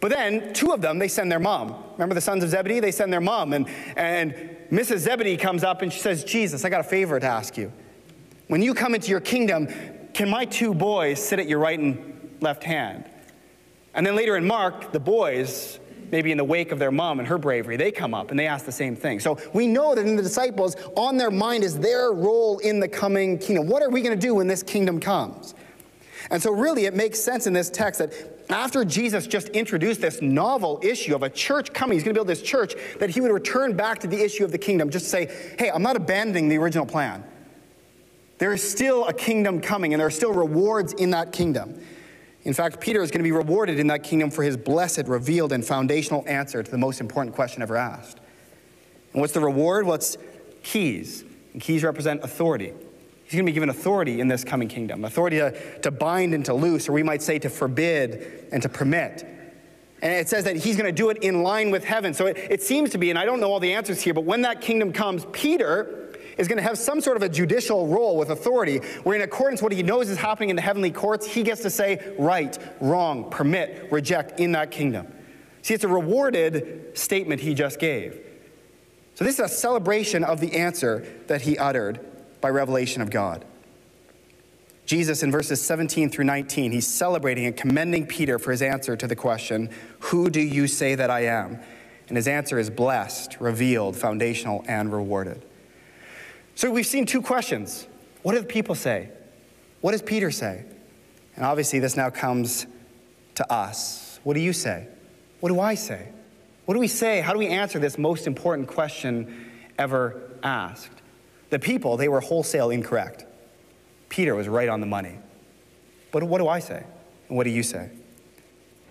But 0.00 0.10
then, 0.12 0.54
two 0.54 0.72
of 0.72 0.80
them, 0.80 0.98
they 0.98 1.08
send 1.08 1.30
their 1.30 1.38
mom. 1.38 1.76
Remember 1.92 2.14
the 2.14 2.22
sons 2.22 2.42
of 2.42 2.50
Zebedee? 2.50 2.80
They 2.80 2.90
send 2.90 3.12
their 3.12 3.20
mom. 3.20 3.52
And, 3.52 3.68
and 3.96 4.34
Mrs. 4.70 4.98
Zebedee 4.98 5.36
comes 5.36 5.62
up 5.62 5.82
and 5.82 5.92
she 5.92 6.00
says, 6.00 6.24
Jesus, 6.24 6.64
I 6.64 6.70
got 6.70 6.80
a 6.80 6.84
favor 6.84 7.20
to 7.20 7.26
ask 7.26 7.58
you. 7.58 7.70
When 8.48 8.62
you 8.62 8.72
come 8.72 8.94
into 8.94 9.10
your 9.10 9.20
kingdom, 9.20 9.68
can 10.14 10.30
my 10.30 10.46
two 10.46 10.74
boys 10.74 11.22
sit 11.22 11.38
at 11.38 11.46
your 11.46 11.58
right 11.58 11.78
and 11.78 12.36
left 12.40 12.64
hand? 12.64 13.04
And 13.94 14.06
then 14.06 14.16
later 14.16 14.36
in 14.36 14.46
Mark, 14.46 14.92
the 14.92 15.00
boys, 15.00 15.78
maybe 16.10 16.32
in 16.32 16.38
the 16.38 16.44
wake 16.44 16.72
of 16.72 16.78
their 16.78 16.90
mom 16.90 17.18
and 17.18 17.28
her 17.28 17.38
bravery, 17.38 17.76
they 17.76 17.92
come 17.92 18.14
up 18.14 18.30
and 18.30 18.38
they 18.38 18.46
ask 18.46 18.64
the 18.64 18.72
same 18.72 18.96
thing. 18.96 19.20
So 19.20 19.38
we 19.52 19.66
know 19.66 19.94
that 19.94 20.06
in 20.06 20.16
the 20.16 20.22
disciples, 20.22 20.76
on 20.96 21.18
their 21.18 21.30
mind 21.30 21.62
is 21.62 21.78
their 21.78 22.12
role 22.12 22.58
in 22.58 22.80
the 22.80 22.88
coming 22.88 23.38
kingdom. 23.38 23.66
What 23.66 23.82
are 23.82 23.90
we 23.90 24.00
going 24.00 24.18
to 24.18 24.26
do 24.26 24.36
when 24.36 24.46
this 24.46 24.62
kingdom 24.62 24.98
comes? 24.98 25.54
And 26.30 26.42
so, 26.42 26.52
really, 26.52 26.84
it 26.84 26.94
makes 26.94 27.18
sense 27.18 27.46
in 27.46 27.52
this 27.52 27.70
text 27.70 27.98
that 27.98 28.39
after 28.52 28.84
Jesus 28.84 29.26
just 29.26 29.48
introduced 29.50 30.00
this 30.00 30.22
novel 30.22 30.80
issue 30.82 31.14
of 31.14 31.22
a 31.22 31.30
church 31.30 31.72
coming, 31.72 31.96
he's 31.96 32.04
going 32.04 32.14
to 32.14 32.18
build 32.18 32.28
this 32.28 32.42
church, 32.42 32.74
that 32.98 33.10
he 33.10 33.20
would 33.20 33.30
return 33.30 33.76
back 33.76 33.98
to 34.00 34.06
the 34.06 34.22
issue 34.22 34.44
of 34.44 34.52
the 34.52 34.58
kingdom, 34.58 34.90
just 34.90 35.08
say, 35.08 35.54
hey, 35.58 35.70
I'm 35.70 35.82
not 35.82 35.96
abandoning 35.96 36.48
the 36.48 36.58
original 36.58 36.86
plan. 36.86 37.24
There 38.38 38.52
is 38.52 38.68
still 38.68 39.06
a 39.06 39.12
kingdom 39.12 39.60
coming, 39.60 39.92
and 39.92 40.00
there 40.00 40.06
are 40.06 40.10
still 40.10 40.32
rewards 40.32 40.94
in 40.94 41.10
that 41.10 41.32
kingdom. 41.32 41.80
In 42.44 42.54
fact, 42.54 42.80
Peter 42.80 43.02
is 43.02 43.10
going 43.10 43.18
to 43.20 43.24
be 43.24 43.32
rewarded 43.32 43.78
in 43.78 43.88
that 43.88 44.02
kingdom 44.02 44.30
for 44.30 44.42
his 44.42 44.56
blessed, 44.56 45.06
revealed, 45.06 45.52
and 45.52 45.62
foundational 45.64 46.24
answer 46.26 46.62
to 46.62 46.70
the 46.70 46.78
most 46.78 47.00
important 47.00 47.34
question 47.34 47.60
ever 47.60 47.76
asked. 47.76 48.18
And 49.12 49.20
what's 49.20 49.34
the 49.34 49.40
reward? 49.40 49.86
Well, 49.86 49.98
keys. 50.62 51.24
And 51.52 51.60
keys 51.60 51.82
represent 51.82 52.24
authority. 52.24 52.72
He's 53.30 53.36
going 53.36 53.46
to 53.46 53.52
be 53.52 53.54
given 53.54 53.68
authority 53.68 54.20
in 54.20 54.26
this 54.26 54.42
coming 54.42 54.66
kingdom 54.66 55.04
authority 55.04 55.36
to, 55.36 55.80
to 55.82 55.92
bind 55.92 56.34
and 56.34 56.44
to 56.46 56.52
loose, 56.52 56.88
or 56.88 56.92
we 56.92 57.04
might 57.04 57.22
say 57.22 57.38
to 57.38 57.48
forbid 57.48 58.48
and 58.50 58.60
to 58.62 58.68
permit. 58.68 59.24
And 60.02 60.12
it 60.12 60.28
says 60.28 60.42
that 60.46 60.56
he's 60.56 60.76
going 60.76 60.92
to 60.92 60.92
do 60.92 61.10
it 61.10 61.18
in 61.18 61.44
line 61.44 61.70
with 61.70 61.84
heaven. 61.84 62.12
So 62.12 62.26
it, 62.26 62.36
it 62.36 62.60
seems 62.60 62.90
to 62.90 62.98
be, 62.98 63.08
and 63.08 63.16
I 63.16 63.24
don't 63.24 63.38
know 63.38 63.52
all 63.52 63.60
the 63.60 63.72
answers 63.72 64.00
here, 64.00 64.14
but 64.14 64.24
when 64.24 64.42
that 64.42 64.60
kingdom 64.60 64.92
comes, 64.92 65.26
Peter 65.30 66.12
is 66.38 66.48
going 66.48 66.56
to 66.56 66.62
have 66.64 66.76
some 66.76 67.00
sort 67.00 67.16
of 67.16 67.22
a 67.22 67.28
judicial 67.28 67.86
role 67.86 68.16
with 68.16 68.30
authority, 68.30 68.78
where 69.04 69.14
in 69.14 69.22
accordance 69.22 69.62
with 69.62 69.70
what 69.70 69.76
he 69.76 69.84
knows 69.84 70.10
is 70.10 70.18
happening 70.18 70.50
in 70.50 70.56
the 70.56 70.62
heavenly 70.62 70.90
courts, 70.90 71.24
he 71.24 71.44
gets 71.44 71.62
to 71.62 71.70
say 71.70 72.12
right, 72.18 72.58
wrong, 72.80 73.30
permit, 73.30 73.92
reject 73.92 74.40
in 74.40 74.50
that 74.52 74.72
kingdom. 74.72 75.06
See, 75.62 75.74
it's 75.74 75.84
a 75.84 75.88
rewarded 75.88 76.98
statement 76.98 77.42
he 77.42 77.54
just 77.54 77.78
gave. 77.78 78.18
So 79.14 79.24
this 79.24 79.34
is 79.34 79.44
a 79.44 79.48
celebration 79.48 80.24
of 80.24 80.40
the 80.40 80.56
answer 80.56 81.06
that 81.28 81.42
he 81.42 81.56
uttered 81.56 82.09
by 82.40 82.50
revelation 82.50 83.02
of 83.02 83.10
God. 83.10 83.44
Jesus, 84.86 85.22
in 85.22 85.30
verses 85.30 85.62
17 85.62 86.10
through 86.10 86.24
19, 86.24 86.72
he's 86.72 86.86
celebrating 86.86 87.46
and 87.46 87.56
commending 87.56 88.06
Peter 88.06 88.38
for 88.38 88.50
his 88.50 88.60
answer 88.60 88.96
to 88.96 89.06
the 89.06 89.14
question, 89.14 89.70
Who 90.00 90.30
do 90.30 90.40
you 90.40 90.66
say 90.66 90.96
that 90.96 91.10
I 91.10 91.26
am? 91.26 91.60
And 92.08 92.16
his 92.16 92.26
answer 92.26 92.58
is 92.58 92.70
blessed, 92.70 93.36
revealed, 93.38 93.94
foundational, 93.96 94.64
and 94.66 94.92
rewarded. 94.92 95.44
So 96.56 96.70
we've 96.70 96.86
seen 96.86 97.06
two 97.06 97.22
questions. 97.22 97.86
What 98.22 98.32
do 98.32 98.40
the 98.40 98.46
people 98.46 98.74
say? 98.74 99.10
What 99.80 99.92
does 99.92 100.02
Peter 100.02 100.32
say? 100.32 100.64
And 101.36 101.44
obviously, 101.44 101.78
this 101.78 101.96
now 101.96 102.10
comes 102.10 102.66
to 103.36 103.52
us. 103.52 104.18
What 104.24 104.34
do 104.34 104.40
you 104.40 104.52
say? 104.52 104.88
What 105.38 105.50
do 105.50 105.60
I 105.60 105.74
say? 105.74 106.08
What 106.66 106.74
do 106.74 106.80
we 106.80 106.88
say? 106.88 107.20
How 107.20 107.32
do 107.32 107.38
we 107.38 107.46
answer 107.46 107.78
this 107.78 107.96
most 107.96 108.26
important 108.26 108.68
question 108.68 109.50
ever 109.78 110.20
asked? 110.42 110.99
The 111.50 111.58
people, 111.58 111.96
they 111.96 112.08
were 112.08 112.20
wholesale 112.20 112.70
incorrect. 112.70 113.26
Peter 114.08 114.34
was 114.34 114.48
right 114.48 114.68
on 114.68 114.80
the 114.80 114.86
money. 114.86 115.18
But 116.12 116.22
what 116.24 116.38
do 116.38 116.48
I 116.48 116.58
say? 116.58 116.84
And 117.28 117.36
what 117.36 117.44
do 117.44 117.50
you 117.50 117.62
say? 117.62 117.90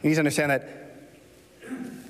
You 0.02 0.10
need 0.10 0.16
to 0.16 0.20
understand 0.20 0.52
that 0.52 0.80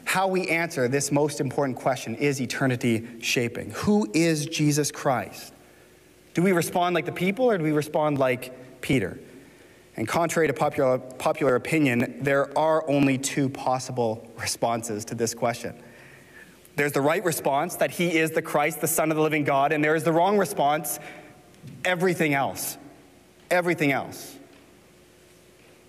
how 0.05 0.27
we 0.27 0.47
answer 0.47 0.87
this 0.87 1.11
most 1.11 1.39
important 1.39 1.77
question 1.77 2.15
is 2.15 2.41
eternity 2.41 3.07
shaping. 3.21 3.71
Who 3.71 4.09
is 4.13 4.45
Jesus 4.45 4.91
Christ? 4.91 5.53
Do 6.33 6.41
we 6.41 6.51
respond 6.51 6.95
like 6.95 7.05
the 7.05 7.11
people 7.11 7.45
or 7.45 7.57
do 7.57 7.63
we 7.63 7.71
respond 7.71 8.17
like 8.17 8.81
Peter? 8.81 9.19
And 9.95 10.07
contrary 10.07 10.47
to 10.47 10.53
popular, 10.53 10.97
popular 10.97 11.55
opinion, 11.55 12.19
there 12.21 12.57
are 12.57 12.89
only 12.89 13.17
two 13.17 13.49
possible 13.49 14.31
responses 14.37 15.05
to 15.05 15.15
this 15.15 15.33
question. 15.33 15.75
There's 16.79 16.93
the 16.93 17.01
right 17.01 17.25
response 17.25 17.75
that 17.75 17.91
he 17.91 18.17
is 18.17 18.31
the 18.31 18.41
Christ, 18.41 18.79
the 18.79 18.87
Son 18.87 19.11
of 19.11 19.17
the 19.17 19.21
living 19.21 19.43
God, 19.43 19.73
and 19.73 19.83
there 19.83 19.95
is 19.95 20.05
the 20.05 20.13
wrong 20.13 20.37
response, 20.37 20.97
everything 21.83 22.33
else. 22.33 22.77
Everything 23.51 23.91
else. 23.91 24.37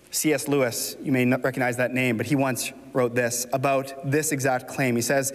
C.S. 0.09 0.49
Lewis, 0.49 0.97
you 1.01 1.13
may 1.13 1.23
not 1.23 1.45
recognize 1.45 1.77
that 1.77 1.93
name, 1.93 2.17
but 2.17 2.25
he 2.25 2.35
once 2.35 2.73
wrote 2.91 3.15
this 3.15 3.47
about 3.53 3.93
this 4.03 4.33
exact 4.33 4.67
claim. 4.67 4.97
He 4.97 5.01
says, 5.01 5.31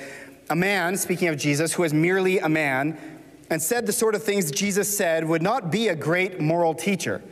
A 0.50 0.54
man, 0.54 0.94
speaking 0.98 1.28
of 1.28 1.38
Jesus, 1.38 1.72
who 1.72 1.84
is 1.84 1.94
merely 1.94 2.38
a 2.38 2.50
man 2.50 2.98
and 3.48 3.62
said 3.62 3.86
the 3.86 3.94
sort 3.94 4.14
of 4.14 4.22
things 4.22 4.50
Jesus 4.50 4.94
said 4.94 5.26
would 5.26 5.40
not 5.40 5.70
be 5.70 5.88
a 5.88 5.96
great 5.96 6.38
moral 6.38 6.74
teacher. 6.74 7.22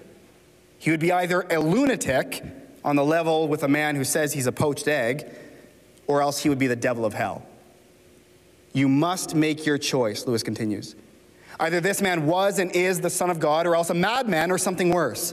He 0.79 0.91
would 0.91 1.01
be 1.01 1.13
either 1.13 1.43
a 1.51 1.61
lunatic 1.61 2.43
on 2.87 2.97
the 2.97 3.05
level 3.05 3.49
with 3.49 3.65
a 3.65 3.69
man 3.69 3.97
who 3.97 4.05
says 4.05 4.33
he's 4.33 4.47
a 4.47 4.53
poached 4.53 4.89
egg, 4.89 5.31
or 6.07 6.23
else 6.23 6.43
he 6.43 6.49
would 6.49 6.59
be 6.59 6.69
the 6.69 6.75
devil 6.75 7.05
of 7.05 7.13
hell. 7.13 7.47
You 8.75 8.89
must 8.89 9.35
make 9.35 9.65
your 9.65 9.79
choice, 9.79 10.27
Lewis 10.27 10.43
continues. 10.43 10.97
Either 11.59 11.81
this 11.81 12.03
man 12.03 12.27
was 12.27 12.59
and 12.59 12.71
is 12.73 13.01
the 13.01 13.09
Son 13.09 13.31
of 13.31 13.39
God, 13.39 13.67
or 13.67 13.77
else 13.77 13.89
a 13.89 13.95
madman 13.95 14.51
or 14.51 14.59
something 14.59 14.91
worse. 14.91 15.33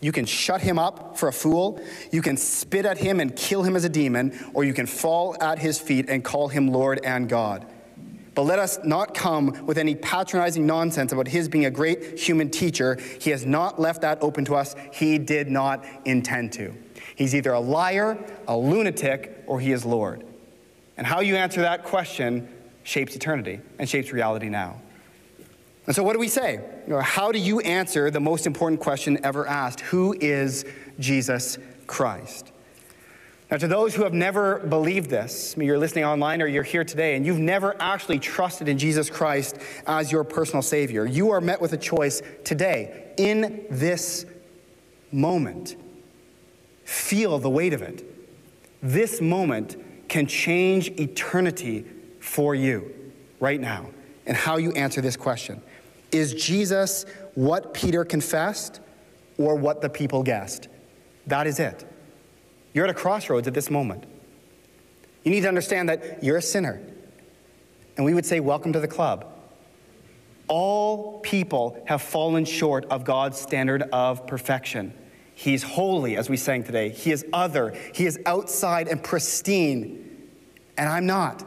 You 0.00 0.12
can 0.12 0.26
shut 0.26 0.60
him 0.60 0.78
up 0.78 1.16
for 1.16 1.28
a 1.28 1.32
fool, 1.32 1.80
you 2.10 2.22
can 2.22 2.36
spit 2.36 2.84
at 2.84 2.98
him 2.98 3.20
and 3.20 3.34
kill 3.34 3.62
him 3.62 3.74
as 3.74 3.84
a 3.84 3.88
demon, 3.88 4.38
or 4.52 4.64
you 4.64 4.74
can 4.74 4.86
fall 4.86 5.36
at 5.40 5.58
his 5.58 5.80
feet 5.80 6.10
and 6.10 6.22
call 6.22 6.48
him 6.48 6.68
Lord 6.68 7.00
and 7.02 7.28
God. 7.28 7.66
But 8.34 8.42
let 8.42 8.58
us 8.58 8.78
not 8.84 9.14
come 9.14 9.66
with 9.66 9.78
any 9.78 9.94
patronizing 9.94 10.66
nonsense 10.66 11.12
about 11.12 11.28
his 11.28 11.48
being 11.48 11.66
a 11.66 11.70
great 11.70 12.18
human 12.18 12.50
teacher. 12.50 12.98
He 13.20 13.30
has 13.30 13.46
not 13.46 13.80
left 13.80 14.02
that 14.02 14.22
open 14.22 14.44
to 14.46 14.54
us. 14.56 14.74
He 14.92 15.18
did 15.18 15.50
not 15.50 15.84
intend 16.04 16.52
to. 16.54 16.74
He's 17.14 17.34
either 17.34 17.52
a 17.52 17.60
liar, 17.60 18.18
a 18.48 18.56
lunatic, 18.56 19.44
or 19.46 19.60
he 19.60 19.72
is 19.72 19.84
Lord. 19.84 20.24
And 20.96 21.06
how 21.06 21.20
you 21.20 21.36
answer 21.36 21.62
that 21.62 21.84
question 21.84 22.48
shapes 22.84 23.14
eternity 23.16 23.60
and 23.78 23.88
shapes 23.88 24.12
reality 24.12 24.48
now. 24.48 24.80
And 25.86 25.96
so, 25.96 26.02
what 26.02 26.12
do 26.12 26.18
we 26.18 26.28
say? 26.28 26.60
You 26.86 26.92
know, 26.92 27.00
how 27.00 27.32
do 27.32 27.38
you 27.38 27.60
answer 27.60 28.10
the 28.10 28.20
most 28.20 28.46
important 28.46 28.80
question 28.80 29.18
ever 29.24 29.46
asked? 29.46 29.80
Who 29.80 30.14
is 30.20 30.64
Jesus 31.00 31.58
Christ? 31.86 32.52
Now, 33.50 33.58
to 33.58 33.68
those 33.68 33.94
who 33.94 34.04
have 34.04 34.14
never 34.14 34.60
believed 34.60 35.10
this, 35.10 35.54
you're 35.58 35.78
listening 35.78 36.04
online 36.04 36.40
or 36.40 36.46
you're 36.46 36.62
here 36.62 36.84
today, 36.84 37.16
and 37.16 37.26
you've 37.26 37.38
never 37.38 37.76
actually 37.80 38.18
trusted 38.18 38.66
in 38.66 38.78
Jesus 38.78 39.10
Christ 39.10 39.58
as 39.86 40.10
your 40.10 40.24
personal 40.24 40.62
Savior, 40.62 41.04
you 41.04 41.32
are 41.32 41.40
met 41.40 41.60
with 41.60 41.74
a 41.74 41.76
choice 41.76 42.22
today, 42.44 43.12
in 43.18 43.66
this 43.68 44.24
moment. 45.10 45.76
Feel 46.84 47.38
the 47.38 47.50
weight 47.50 47.74
of 47.74 47.82
it. 47.82 48.02
This 48.82 49.20
moment 49.20 49.76
can 50.12 50.26
change 50.26 50.90
eternity 51.00 51.86
for 52.20 52.54
you 52.54 52.94
right 53.40 53.58
now 53.58 53.86
and 54.26 54.36
how 54.36 54.58
you 54.58 54.70
answer 54.72 55.00
this 55.00 55.16
question. 55.16 55.62
Is 56.12 56.34
Jesus 56.34 57.06
what 57.34 57.72
Peter 57.72 58.04
confessed 58.04 58.80
or 59.38 59.54
what 59.54 59.80
the 59.80 59.88
people 59.88 60.22
guessed? 60.22 60.68
That 61.28 61.46
is 61.46 61.58
it. 61.58 61.90
You're 62.74 62.84
at 62.84 62.90
a 62.90 62.94
crossroads 62.94 63.48
at 63.48 63.54
this 63.54 63.70
moment. 63.70 64.04
You 65.24 65.30
need 65.30 65.40
to 65.40 65.48
understand 65.48 65.88
that 65.88 66.22
you're 66.22 66.36
a 66.36 66.42
sinner. 66.42 66.78
And 67.96 68.04
we 68.04 68.12
would 68.12 68.26
say, 68.26 68.38
Welcome 68.38 68.74
to 68.74 68.80
the 68.80 68.88
club. 68.88 69.24
All 70.46 71.20
people 71.20 71.82
have 71.86 72.02
fallen 72.02 72.44
short 72.44 72.84
of 72.90 73.04
God's 73.04 73.40
standard 73.40 73.80
of 73.94 74.26
perfection. 74.26 74.92
He's 75.34 75.62
holy, 75.62 76.16
as 76.16 76.28
we 76.28 76.36
sang 76.36 76.62
today. 76.62 76.90
He 76.90 77.10
is 77.10 77.24
other. 77.32 77.74
He 77.94 78.06
is 78.06 78.18
outside 78.26 78.88
and 78.88 79.02
pristine. 79.02 80.30
And 80.76 80.88
I'm 80.88 81.06
not. 81.06 81.44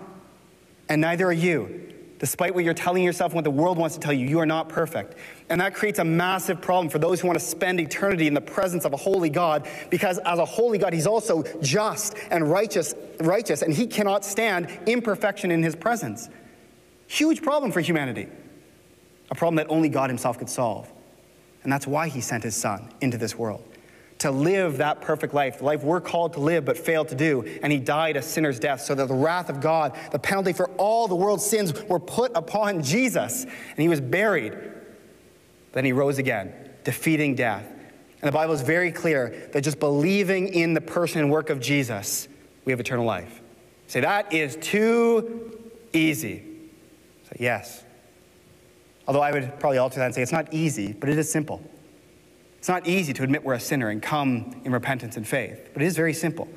And 0.90 1.02
neither 1.02 1.28
are 1.28 1.34
you. 1.34 1.82
Despite 2.18 2.56
what 2.56 2.64
you're 2.64 2.74
telling 2.74 3.04
yourself 3.04 3.32
and 3.32 3.36
what 3.36 3.44
the 3.44 3.52
world 3.52 3.78
wants 3.78 3.96
to 3.96 4.02
tell 4.02 4.14
you, 4.14 4.26
you 4.26 4.40
are 4.40 4.46
not 4.46 4.70
perfect. 4.70 5.16
And 5.50 5.60
that 5.60 5.76
creates 5.76 6.00
a 6.00 6.04
massive 6.04 6.62
problem 6.62 6.90
for 6.90 6.98
those 6.98 7.20
who 7.20 7.28
want 7.28 7.38
to 7.38 7.46
spend 7.46 7.80
eternity 7.80 8.26
in 8.26 8.34
the 8.34 8.42
presence 8.42 8.86
of 8.86 8.94
a 8.94 8.98
holy 8.98 9.30
God, 9.30 9.68
because 9.90 10.18
as 10.20 10.40
a 10.40 10.46
holy 10.46 10.78
God, 10.78 10.94
He's 10.94 11.08
also 11.08 11.44
just 11.62 12.16
and 12.32 12.50
righteous, 12.50 12.96
righteous, 13.20 13.62
and 13.62 13.74
He 13.74 13.86
cannot 13.86 14.24
stand 14.24 14.70
imperfection 14.88 15.52
in 15.52 15.62
His 15.62 15.76
presence. 15.76 16.30
Huge 17.08 17.42
problem 17.42 17.72
for 17.72 17.82
humanity. 17.82 18.28
A 19.30 19.36
problem 19.36 19.56
that 19.58 19.68
only 19.70 19.90
God 19.90 20.10
Himself 20.10 20.40
could 20.40 20.50
solve. 20.50 20.90
And 21.64 21.72
that's 21.72 21.86
why 21.86 22.08
He 22.08 22.22
sent 22.22 22.44
His 22.44 22.56
Son 22.56 22.94
into 23.02 23.18
this 23.18 23.38
world 23.38 23.75
to 24.20 24.32
live 24.32 24.78
that 24.78 25.02
perfect 25.02 25.34
life, 25.34 25.60
the 25.60 25.66
life 25.66 25.84
we're 25.84 26.02
called 26.02 26.34
to 26.34 26.40
live 26.40 26.66
but 26.66 26.78
failed 26.78 27.10
to 27.10 27.16
do. 27.16 27.44
And 27.62 27.72
he 27.72 27.80
died 27.80 28.18
a 28.18 28.22
sinner's 28.22 28.60
death 28.60 28.82
so 28.82 28.96
that 28.96 29.08
the 29.08 29.14
wrath 29.14 29.50
of 29.50 29.60
God, 29.60 29.98
the 30.12 30.20
penalty 30.20 30.54
for 30.54 30.70
all 30.78 31.08
the 31.08 31.16
world's 31.16 31.46
sins, 31.46 31.74
were 31.84 32.00
put 32.00 32.32
upon 32.36 32.82
Jesus. 32.82 33.44
And 33.44 33.78
he 33.78 33.88
was 33.88 34.00
buried. 34.00 34.58
Then 35.74 35.84
he 35.86 35.92
rose 35.92 36.18
again, 36.18 36.54
defeating 36.84 37.36
death. 37.36 37.66
And 38.22 38.28
the 38.28 38.32
Bible 38.32 38.54
is 38.54 38.62
very 38.62 38.92
clear 38.92 39.50
that 39.52 39.62
just 39.62 39.80
believing 39.80 40.48
in 40.48 40.74
the 40.74 40.82
person 40.82 41.22
and 41.22 41.30
work 41.30 41.50
of 41.50 41.60
Jesus, 41.60 42.28
we 42.64 42.72
have 42.72 42.80
eternal 42.80 43.06
life. 43.06 43.42
Say, 43.88 44.00
that 44.00 44.34
is 44.34 44.56
too 44.56 45.62
easy. 45.94 46.44
Say, 47.26 47.38
yes. 47.40 47.84
Although 49.08 49.22
I 49.22 49.32
would 49.32 49.60
probably 49.60 49.78
alter 49.78 50.00
that 50.00 50.06
and 50.06 50.16
say 50.16 50.22
it's 50.22 50.32
not 50.32 50.52
easy, 50.54 50.94
but 50.94 51.10
it 51.10 51.18
is 51.18 51.32
simple. 51.32 51.62
It's 52.66 52.70
not 52.70 52.88
easy 52.88 53.14
to 53.14 53.22
admit 53.22 53.44
we're 53.44 53.54
a 53.54 53.60
sinner 53.60 53.90
and 53.90 54.02
come 54.02 54.60
in 54.66 54.72
repentance 54.72 55.18
and 55.18 55.28
faith, 55.28 55.70
but 55.72 55.84
it 55.84 55.86
is 55.86 55.96
very 55.96 56.14
simple. 56.14 56.48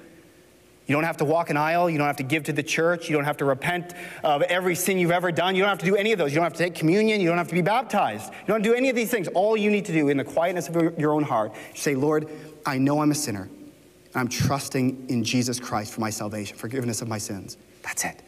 You 0.87 0.95
don't 0.95 1.05
have 1.05 1.19
to 1.19 1.27
walk 1.27 1.51
an 1.51 1.59
aisle. 1.59 1.91
You 1.91 1.99
don't 1.99 2.07
have 2.07 2.17
to 2.17 2.23
give 2.23 2.45
to 2.45 2.53
the 2.55 2.63
church. 2.63 3.11
You 3.11 3.15
don't 3.15 3.27
have 3.27 3.37
to 3.37 3.45
repent 3.45 3.93
of 4.25 4.41
every 4.41 4.75
sin 4.75 4.97
you've 4.99 5.11
ever 5.11 5.31
done. 5.31 5.55
You 5.55 5.61
don't 5.61 5.69
have 5.69 5.81
to 5.81 5.85
do 5.85 5.97
any 5.97 6.13
of 6.13 6.19
those. 6.19 6.31
You 6.31 6.37
don't 6.37 6.45
have 6.45 6.55
to 6.55 6.65
take 6.65 6.75
communion. 6.75 7.21
You 7.21 7.29
don't 7.29 7.37
have 7.37 7.49
to 7.49 7.55
be 7.55 7.61
baptized. 7.61 8.33
You 8.33 8.47
don't 8.47 8.63
do 8.63 8.73
any 8.73 8.89
of 8.89 8.97
these 8.97 9.11
things. 9.11 9.29
All 9.35 9.55
you 9.55 9.71
need 9.71 9.85
to 9.85 9.93
do 9.93 10.09
in 10.09 10.17
the 10.17 10.25
quietness 10.25 10.71
of 10.71 10.99
your 10.99 11.13
own 11.13 11.25
heart 11.25 11.53
is 11.75 11.83
say, 11.83 11.95
Lord, 11.95 12.27
I 12.65 12.79
know 12.79 13.03
I'm 13.03 13.11
a 13.11 13.15
sinner, 13.15 13.43
and 13.43 14.17
I'm 14.17 14.29
trusting 14.29 15.11
in 15.11 15.23
Jesus 15.23 15.61
Christ 15.61 15.93
for 15.93 16.01
my 16.01 16.09
salvation, 16.09 16.57
forgiveness 16.57 17.03
of 17.03 17.09
my 17.09 17.19
sins. 17.19 17.59
That's 17.83 18.07
it. 18.07 18.23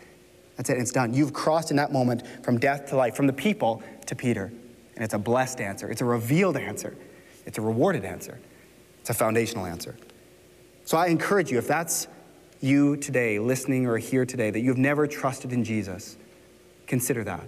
That's 0.59 0.69
it. 0.69 0.77
It's 0.77 0.93
done. 0.93 1.14
You've 1.14 1.33
crossed 1.33 1.71
in 1.71 1.79
that 1.79 1.93
moment 1.93 2.27
from 2.45 2.59
death 2.59 2.90
to 2.90 2.97
life, 2.97 3.16
from 3.16 3.27
the 3.27 3.33
people 3.33 3.83
to 4.05 4.14
Peter. 4.14 4.53
And 4.97 5.03
it's 5.03 5.14
a 5.14 5.19
blessed 5.19 5.62
answer, 5.62 5.90
it's 5.90 6.03
a 6.03 6.05
revealed 6.05 6.59
answer. 6.59 6.95
It's 7.46 7.59
a 7.59 7.62
rewarded 7.62 8.05
answer, 8.05 8.38
it's 9.00 9.11
a 9.11 9.14
foundational 9.14 9.66
answer. 9.66 9.96
So 10.85 10.96
I 10.98 11.07
encourage 11.07 11.50
you, 11.50 11.59
if 11.59 11.68
that's 11.68 12.09
you 12.61 12.96
today, 12.96 13.38
listening 13.38 13.87
or 13.87 13.96
here 13.98 14.26
today, 14.26 14.50
that 14.50 14.61
you've 14.61 14.79
never 14.79 15.07
trusted 15.07 15.53
in 15.53 15.64
Jesus, 15.64 16.16
consider 16.87 17.24
that. 17.24 17.44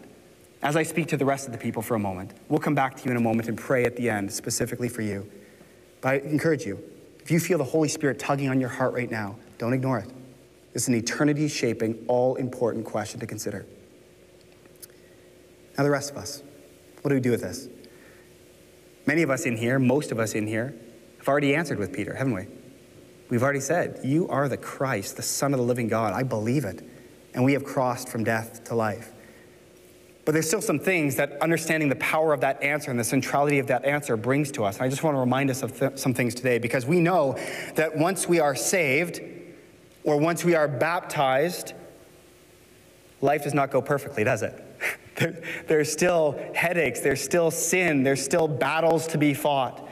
As 0.62 0.76
I 0.76 0.84
speak 0.84 1.08
to 1.08 1.16
the 1.16 1.24
rest 1.24 1.46
of 1.46 1.52
the 1.52 1.58
people 1.58 1.82
for 1.82 1.96
a 1.96 1.98
moment, 1.98 2.32
we'll 2.48 2.60
come 2.60 2.74
back 2.74 2.96
to 2.96 3.04
you 3.04 3.10
in 3.10 3.16
a 3.16 3.20
moment 3.20 3.48
and 3.48 3.58
pray 3.58 3.84
at 3.84 3.96
the 3.96 4.08
end 4.08 4.32
specifically 4.32 4.88
for 4.88 5.02
you. 5.02 5.28
But 6.00 6.08
I 6.08 6.14
encourage 6.18 6.64
you, 6.64 6.78
if 7.20 7.30
you 7.30 7.40
feel 7.40 7.58
the 7.58 7.64
Holy 7.64 7.88
Spirit 7.88 8.18
tugging 8.18 8.48
on 8.48 8.60
your 8.60 8.68
heart 8.68 8.94
right 8.94 9.10
now, 9.10 9.36
don't 9.58 9.72
ignore 9.72 9.98
it. 9.98 10.10
It's 10.74 10.88
an 10.88 10.94
eternity 10.94 11.48
shaping, 11.48 12.04
all 12.08 12.36
important 12.36 12.84
question 12.84 13.20
to 13.20 13.26
consider. 13.26 13.66
Now, 15.76 15.84
the 15.84 15.90
rest 15.90 16.10
of 16.10 16.16
us, 16.16 16.42
what 17.02 17.08
do 17.08 17.14
we 17.14 17.20
do 17.20 17.30
with 17.30 17.42
this? 17.42 17.68
Many 19.06 19.22
of 19.22 19.30
us 19.30 19.46
in 19.46 19.56
here, 19.56 19.78
most 19.78 20.12
of 20.12 20.18
us 20.18 20.34
in 20.34 20.46
here, 20.46 20.74
have 21.18 21.28
already 21.28 21.54
answered 21.54 21.78
with 21.78 21.92
Peter, 21.92 22.14
haven't 22.14 22.34
we? 22.34 22.46
We've 23.28 23.42
already 23.42 23.60
said, 23.60 24.00
You 24.04 24.28
are 24.28 24.48
the 24.48 24.56
Christ, 24.56 25.16
the 25.16 25.22
Son 25.22 25.54
of 25.54 25.58
the 25.58 25.64
living 25.64 25.88
God. 25.88 26.12
I 26.12 26.22
believe 26.22 26.64
it. 26.64 26.86
And 27.34 27.44
we 27.44 27.54
have 27.54 27.64
crossed 27.64 28.08
from 28.08 28.24
death 28.24 28.64
to 28.64 28.74
life. 28.74 29.12
But 30.24 30.32
there's 30.32 30.46
still 30.46 30.60
some 30.60 30.78
things 30.78 31.16
that 31.16 31.40
understanding 31.40 31.88
the 31.88 31.96
power 31.96 32.32
of 32.32 32.40
that 32.42 32.62
answer 32.62 32.90
and 32.90 33.00
the 33.00 33.04
centrality 33.04 33.58
of 33.58 33.66
that 33.68 33.84
answer 33.84 34.16
brings 34.16 34.52
to 34.52 34.64
us. 34.64 34.76
And 34.76 34.84
I 34.84 34.88
just 34.88 35.02
want 35.02 35.16
to 35.16 35.20
remind 35.20 35.50
us 35.50 35.62
of 35.62 35.76
th- 35.78 35.98
some 35.98 36.14
things 36.14 36.34
today 36.34 36.58
because 36.58 36.86
we 36.86 37.00
know 37.00 37.36
that 37.74 37.96
once 37.96 38.28
we 38.28 38.38
are 38.38 38.54
saved 38.54 39.20
or 40.04 40.18
once 40.18 40.44
we 40.44 40.54
are 40.54 40.68
baptized, 40.68 41.72
life 43.20 43.42
does 43.42 43.54
not 43.54 43.70
go 43.70 43.82
perfectly, 43.82 44.22
does 44.22 44.42
it? 44.42 44.62
There, 45.16 45.42
there's 45.66 45.92
still 45.92 46.40
headaches, 46.54 47.00
there's 47.00 47.20
still 47.20 47.50
sin, 47.50 48.02
there's 48.02 48.22
still 48.22 48.48
battles 48.48 49.06
to 49.08 49.18
be 49.18 49.34
fought. 49.34 49.88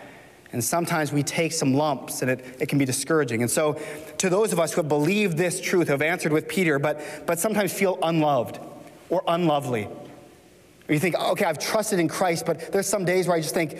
And 0.52 0.64
sometimes 0.64 1.12
we 1.12 1.22
take 1.22 1.52
some 1.52 1.74
lumps 1.74 2.22
and 2.22 2.30
it, 2.30 2.44
it 2.58 2.68
can 2.68 2.78
be 2.78 2.84
discouraging. 2.84 3.42
And 3.42 3.50
so, 3.50 3.80
to 4.18 4.28
those 4.28 4.52
of 4.52 4.58
us 4.58 4.72
who 4.72 4.80
have 4.80 4.88
believed 4.88 5.36
this 5.36 5.60
truth, 5.60 5.88
have 5.88 6.02
answered 6.02 6.32
with 6.32 6.48
Peter, 6.48 6.78
but, 6.78 7.00
but 7.26 7.38
sometimes 7.38 7.72
feel 7.72 7.98
unloved 8.02 8.58
or 9.08 9.22
unlovely, 9.28 9.88
or 10.88 10.92
you 10.94 10.98
think, 10.98 11.14
okay, 11.16 11.44
I've 11.44 11.58
trusted 11.58 12.00
in 12.00 12.08
Christ, 12.08 12.46
but 12.46 12.72
there's 12.72 12.88
some 12.88 13.04
days 13.04 13.28
where 13.28 13.36
I 13.36 13.40
just 13.40 13.54
think, 13.54 13.78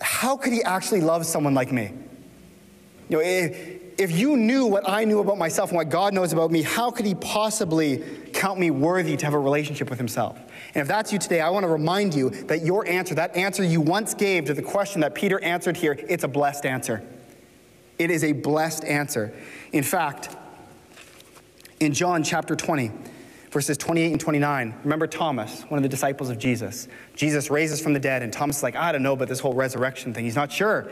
how 0.00 0.36
could 0.36 0.52
he 0.52 0.62
actually 0.62 1.00
love 1.00 1.26
someone 1.26 1.54
like 1.54 1.72
me? 1.72 1.92
You 3.08 3.16
know, 3.16 3.22
if 3.98 4.16
you 4.16 4.36
knew 4.36 4.64
what 4.64 4.88
I 4.88 5.04
knew 5.04 5.18
about 5.18 5.38
myself 5.38 5.70
and 5.70 5.76
what 5.76 5.88
God 5.88 6.14
knows 6.14 6.32
about 6.32 6.52
me, 6.52 6.62
how 6.62 6.92
could 6.92 7.04
he 7.04 7.16
possibly 7.16 7.98
count 8.32 8.60
me 8.60 8.70
worthy 8.70 9.16
to 9.16 9.24
have 9.24 9.34
a 9.34 9.38
relationship 9.38 9.90
with 9.90 9.98
himself? 9.98 10.38
And 10.74 10.80
if 10.80 10.86
that's 10.86 11.12
you 11.12 11.18
today, 11.18 11.40
I 11.40 11.50
want 11.50 11.64
to 11.64 11.68
remind 11.68 12.14
you 12.14 12.30
that 12.30 12.62
your 12.62 12.86
answer, 12.86 13.16
that 13.16 13.36
answer 13.36 13.64
you 13.64 13.80
once 13.80 14.14
gave 14.14 14.44
to 14.44 14.54
the 14.54 14.62
question 14.62 15.00
that 15.00 15.16
Peter 15.16 15.42
answered 15.42 15.76
here, 15.76 15.98
it's 16.08 16.22
a 16.22 16.28
blessed 16.28 16.64
answer. 16.64 17.02
It 17.98 18.12
is 18.12 18.22
a 18.22 18.32
blessed 18.32 18.84
answer. 18.84 19.34
In 19.72 19.82
fact, 19.82 20.36
in 21.80 21.92
John 21.92 22.22
chapter 22.22 22.54
20, 22.54 22.92
verses 23.50 23.76
28 23.76 24.12
and 24.12 24.20
29, 24.20 24.74
remember 24.84 25.08
Thomas, 25.08 25.62
one 25.62 25.78
of 25.78 25.82
the 25.82 25.88
disciples 25.88 26.30
of 26.30 26.38
Jesus. 26.38 26.86
Jesus 27.16 27.50
raises 27.50 27.80
from 27.80 27.94
the 27.94 28.00
dead, 28.00 28.22
and 28.22 28.32
Thomas 28.32 28.58
is 28.58 28.62
like, 28.62 28.76
I 28.76 28.92
don't 28.92 29.02
know 29.02 29.14
about 29.14 29.26
this 29.26 29.40
whole 29.40 29.54
resurrection 29.54 30.14
thing. 30.14 30.24
He's 30.24 30.36
not 30.36 30.52
sure. 30.52 30.88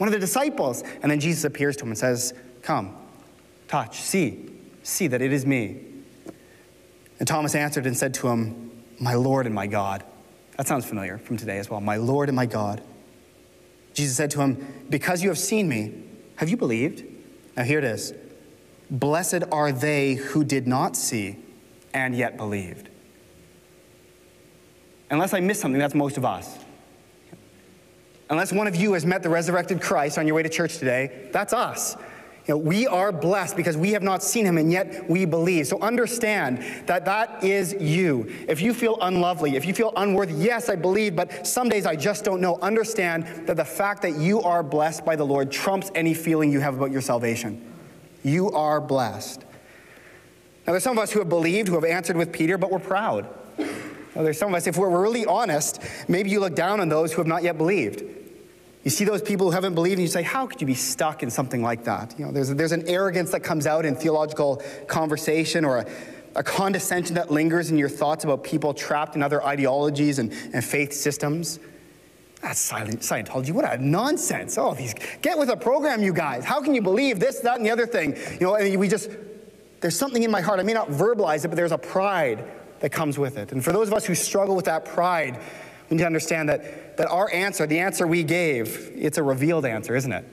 One 0.00 0.08
of 0.08 0.14
the 0.14 0.18
disciples. 0.18 0.82
And 1.02 1.12
then 1.12 1.20
Jesus 1.20 1.44
appears 1.44 1.76
to 1.76 1.84
him 1.84 1.90
and 1.90 1.98
says, 1.98 2.32
Come, 2.62 2.96
touch, 3.68 4.00
see, 4.00 4.48
see 4.82 5.06
that 5.08 5.20
it 5.20 5.30
is 5.30 5.44
me. 5.44 5.84
And 7.18 7.28
Thomas 7.28 7.54
answered 7.54 7.84
and 7.84 7.94
said 7.94 8.14
to 8.14 8.28
him, 8.28 8.82
My 8.98 9.12
Lord 9.12 9.44
and 9.44 9.54
my 9.54 9.66
God. 9.66 10.02
That 10.56 10.66
sounds 10.66 10.86
familiar 10.86 11.18
from 11.18 11.36
today 11.36 11.58
as 11.58 11.68
well. 11.68 11.82
My 11.82 11.96
Lord 11.96 12.30
and 12.30 12.36
my 12.36 12.46
God. 12.46 12.82
Jesus 13.92 14.16
said 14.16 14.30
to 14.30 14.40
him, 14.40 14.86
Because 14.88 15.22
you 15.22 15.28
have 15.28 15.38
seen 15.38 15.68
me, 15.68 16.02
have 16.36 16.48
you 16.48 16.56
believed? 16.56 17.04
Now 17.54 17.64
here 17.64 17.76
it 17.78 17.84
is. 17.84 18.14
Blessed 18.90 19.42
are 19.52 19.70
they 19.70 20.14
who 20.14 20.44
did 20.44 20.66
not 20.66 20.96
see 20.96 21.36
and 21.92 22.16
yet 22.16 22.38
believed. 22.38 22.88
Unless 25.10 25.34
I 25.34 25.40
miss 25.40 25.60
something, 25.60 25.78
that's 25.78 25.94
most 25.94 26.16
of 26.16 26.24
us. 26.24 26.58
Unless 28.30 28.52
one 28.52 28.66
of 28.66 28.76
you 28.76 28.92
has 28.92 29.04
met 29.04 29.22
the 29.22 29.28
resurrected 29.28 29.82
Christ 29.82 30.16
on 30.16 30.26
your 30.26 30.36
way 30.36 30.42
to 30.42 30.48
church 30.48 30.78
today, 30.78 31.28
that's 31.32 31.52
us. 31.52 31.96
You 32.46 32.54
know, 32.54 32.58
we 32.58 32.86
are 32.86 33.12
blessed 33.12 33.56
because 33.56 33.76
we 33.76 33.90
have 33.92 34.02
not 34.02 34.22
seen 34.22 34.46
him 34.46 34.56
and 34.56 34.72
yet 34.72 35.08
we 35.10 35.24
believe. 35.24 35.66
So 35.66 35.80
understand 35.80 36.64
that 36.86 37.04
that 37.04 37.44
is 37.44 37.74
you. 37.74 38.32
If 38.48 38.62
you 38.62 38.72
feel 38.72 38.98
unlovely, 39.02 39.56
if 39.56 39.64
you 39.64 39.74
feel 39.74 39.92
unworthy, 39.96 40.34
yes, 40.34 40.68
I 40.68 40.76
believe, 40.76 41.14
but 41.14 41.46
some 41.46 41.68
days 41.68 41.86
I 41.86 41.96
just 41.96 42.24
don't 42.24 42.40
know. 42.40 42.58
Understand 42.60 43.26
that 43.46 43.56
the 43.56 43.64
fact 43.64 44.02
that 44.02 44.16
you 44.16 44.40
are 44.42 44.62
blessed 44.62 45.04
by 45.04 45.16
the 45.16 45.26
Lord 45.26 45.50
trumps 45.50 45.90
any 45.94 46.14
feeling 46.14 46.50
you 46.50 46.60
have 46.60 46.76
about 46.76 46.92
your 46.92 47.02
salvation. 47.02 47.60
You 48.22 48.50
are 48.52 48.80
blessed. 48.80 49.42
Now, 50.66 50.72
there's 50.72 50.84
some 50.84 50.96
of 50.96 51.02
us 51.02 51.10
who 51.10 51.18
have 51.18 51.28
believed, 51.28 51.68
who 51.68 51.74
have 51.74 51.84
answered 51.84 52.16
with 52.16 52.32
Peter, 52.32 52.58
but 52.58 52.70
we're 52.70 52.78
proud. 52.78 53.28
Now, 53.58 54.22
there's 54.22 54.38
some 54.38 54.48
of 54.48 54.54
us, 54.54 54.66
if 54.66 54.76
we're 54.76 55.00
really 55.00 55.24
honest, 55.24 55.80
maybe 56.08 56.30
you 56.30 56.40
look 56.40 56.54
down 56.54 56.80
on 56.80 56.88
those 56.88 57.12
who 57.12 57.20
have 57.20 57.28
not 57.28 57.42
yet 57.42 57.56
believed. 57.58 58.02
You 58.82 58.90
see 58.90 59.04
those 59.04 59.20
people 59.20 59.46
who 59.46 59.52
haven't 59.52 59.74
believed, 59.74 59.94
and 59.94 60.02
you 60.02 60.08
say, 60.08 60.22
How 60.22 60.46
could 60.46 60.60
you 60.60 60.66
be 60.66 60.74
stuck 60.74 61.22
in 61.22 61.30
something 61.30 61.62
like 61.62 61.84
that? 61.84 62.18
You 62.18 62.26
know, 62.26 62.32
there's, 62.32 62.48
there's 62.54 62.72
an 62.72 62.88
arrogance 62.88 63.30
that 63.32 63.40
comes 63.40 63.66
out 63.66 63.84
in 63.84 63.94
theological 63.94 64.62
conversation 64.86 65.64
or 65.64 65.78
a, 65.78 65.86
a 66.34 66.42
condescension 66.42 67.14
that 67.16 67.30
lingers 67.30 67.70
in 67.70 67.76
your 67.76 67.88
thoughts 67.88 68.24
about 68.24 68.42
people 68.42 68.72
trapped 68.72 69.16
in 69.16 69.22
other 69.22 69.44
ideologies 69.44 70.18
and, 70.18 70.32
and 70.54 70.64
faith 70.64 70.92
systems. 70.92 71.60
That's 72.40 72.58
silent 72.58 73.00
Scientology. 73.00 73.52
What 73.52 73.70
a 73.70 73.76
nonsense. 73.76 74.56
Oh, 74.56 74.72
these 74.72 74.94
get 75.20 75.36
with 75.36 75.50
a 75.50 75.56
program, 75.56 76.02
you 76.02 76.14
guys. 76.14 76.44
How 76.44 76.62
can 76.62 76.74
you 76.74 76.80
believe 76.80 77.20
this, 77.20 77.40
that, 77.40 77.56
and 77.56 77.66
the 77.66 77.70
other 77.70 77.86
thing? 77.86 78.16
You 78.32 78.46
know, 78.46 78.54
and 78.54 78.78
we 78.80 78.88
just 78.88 79.10
there's 79.80 79.96
something 79.96 80.22
in 80.22 80.30
my 80.30 80.40
heart. 80.40 80.60
I 80.60 80.62
may 80.62 80.72
not 80.72 80.88
verbalize 80.88 81.44
it, 81.44 81.48
but 81.48 81.56
there's 81.56 81.72
a 81.72 81.78
pride 81.78 82.44
that 82.80 82.90
comes 82.90 83.18
with 83.18 83.36
it. 83.36 83.52
And 83.52 83.62
for 83.62 83.72
those 83.72 83.88
of 83.88 83.94
us 83.94 84.06
who 84.06 84.14
struggle 84.14 84.56
with 84.56 84.66
that 84.66 84.84
pride, 84.84 85.38
we 85.90 85.96
need 85.96 86.02
to 86.02 86.06
understand 86.06 86.48
that, 86.48 86.96
that 86.98 87.08
our 87.08 87.30
answer, 87.32 87.66
the 87.66 87.80
answer 87.80 88.06
we 88.06 88.22
gave, 88.22 88.92
it's 88.94 89.18
a 89.18 89.22
revealed 89.22 89.66
answer, 89.66 89.96
isn't 89.96 90.12
it? 90.12 90.24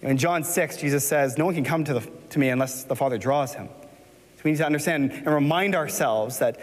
In 0.00 0.16
John 0.16 0.42
6, 0.42 0.78
Jesus 0.78 1.06
says, 1.06 1.36
No 1.36 1.44
one 1.44 1.54
can 1.54 1.64
come 1.64 1.84
to, 1.84 1.94
the, 1.94 2.10
to 2.30 2.38
me 2.38 2.48
unless 2.48 2.84
the 2.84 2.96
Father 2.96 3.18
draws 3.18 3.54
him. 3.54 3.68
So 4.36 4.42
we 4.44 4.52
need 4.52 4.58
to 4.58 4.66
understand 4.66 5.12
and 5.12 5.26
remind 5.26 5.74
ourselves 5.74 6.38
that 6.38 6.60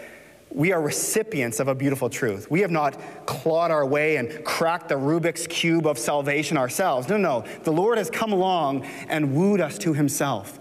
we 0.50 0.72
are 0.72 0.80
recipients 0.80 1.60
of 1.60 1.68
a 1.68 1.74
beautiful 1.74 2.08
truth. 2.08 2.50
We 2.50 2.60
have 2.62 2.70
not 2.70 2.98
clawed 3.26 3.70
our 3.70 3.84
way 3.84 4.16
and 4.16 4.44
cracked 4.44 4.88
the 4.88 4.94
Rubik's 4.94 5.46
Cube 5.46 5.86
of 5.86 5.98
salvation 5.98 6.56
ourselves. 6.56 7.08
No, 7.08 7.16
no. 7.16 7.44
The 7.64 7.72
Lord 7.72 7.98
has 7.98 8.10
come 8.10 8.32
along 8.32 8.84
and 9.08 9.34
wooed 9.34 9.60
us 9.60 9.76
to 9.78 9.92
himself. 9.92 10.58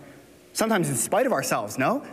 Sometimes 0.54 0.90
in 0.90 0.96
spite 0.96 1.26
of 1.26 1.32
ourselves, 1.32 1.78
no? 1.78 2.06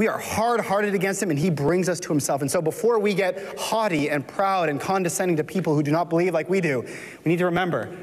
We 0.00 0.08
are 0.08 0.18
hard 0.18 0.62
hearted 0.62 0.94
against 0.94 1.22
him 1.22 1.28
and 1.28 1.38
he 1.38 1.50
brings 1.50 1.86
us 1.86 2.00
to 2.00 2.08
himself. 2.08 2.40
And 2.40 2.50
so 2.50 2.62
before 2.62 2.98
we 2.98 3.12
get 3.12 3.58
haughty 3.58 4.08
and 4.08 4.26
proud 4.26 4.70
and 4.70 4.80
condescending 4.80 5.36
to 5.36 5.44
people 5.44 5.74
who 5.74 5.82
do 5.82 5.90
not 5.90 6.08
believe 6.08 6.32
like 6.32 6.48
we 6.48 6.62
do, 6.62 6.80
we 6.80 7.28
need 7.30 7.36
to 7.36 7.44
remember 7.44 7.94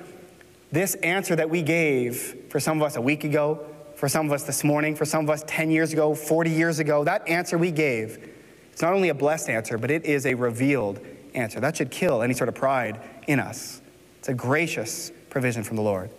this 0.71 0.93
answer 0.93 1.35
that 1.35 1.49
we 1.49 1.63
gave 1.63 2.35
for 2.49 2.59
some 2.59 2.77
of 2.77 2.83
us 2.83 2.97
a 2.97 3.01
week 3.01 3.23
ago, 3.23 3.65
for 3.95 4.07
some 4.07 4.27
of 4.27 4.31
us 4.31 4.43
this 4.43 4.63
morning, 4.63 4.95
for 4.95 5.05
some 5.05 5.23
of 5.23 5.31
us 5.31 5.43
10 5.47 5.71
years 5.71 5.91
ago, 5.91 6.13
40 6.13 6.51
years 6.51 6.77
ago, 6.77 7.03
that 7.03 7.27
answer 7.27 7.57
we 7.57 7.71
gave, 7.71 8.29
it's 8.71 8.83
not 8.83 8.93
only 8.93 9.09
a 9.09 9.15
blessed 9.15 9.49
answer, 9.49 9.79
but 9.79 9.89
it 9.89 10.05
is 10.05 10.27
a 10.27 10.35
revealed 10.35 10.99
answer. 11.33 11.59
That 11.59 11.77
should 11.77 11.89
kill 11.89 12.21
any 12.21 12.35
sort 12.35 12.47
of 12.47 12.53
pride 12.53 13.01
in 13.25 13.39
us. 13.39 13.81
It's 14.19 14.29
a 14.29 14.35
gracious 14.35 15.11
provision 15.31 15.63
from 15.63 15.77
the 15.77 15.83
Lord. 15.83 16.11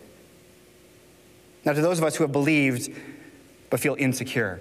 Now, 1.65 1.73
to 1.73 1.81
those 1.81 1.99
of 1.99 2.05
us 2.05 2.17
who 2.17 2.25
have 2.25 2.33
believed 2.33 2.93
but 3.71 3.79
feel 3.79 3.95
insecure, 3.97 4.61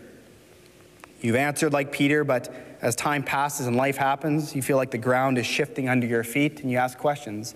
You've 1.21 1.35
answered 1.35 1.73
like 1.73 1.91
Peter, 1.91 2.23
but 2.23 2.53
as 2.81 2.95
time 2.95 3.23
passes 3.23 3.67
and 3.67 3.75
life 3.75 3.97
happens, 3.97 4.55
you 4.55 4.61
feel 4.61 4.77
like 4.77 4.91
the 4.91 4.97
ground 4.97 5.37
is 5.37 5.45
shifting 5.45 5.89
under 5.89 6.05
your 6.05 6.23
feet 6.23 6.61
and 6.61 6.71
you 6.71 6.77
ask 6.77 6.97
questions 6.97 7.55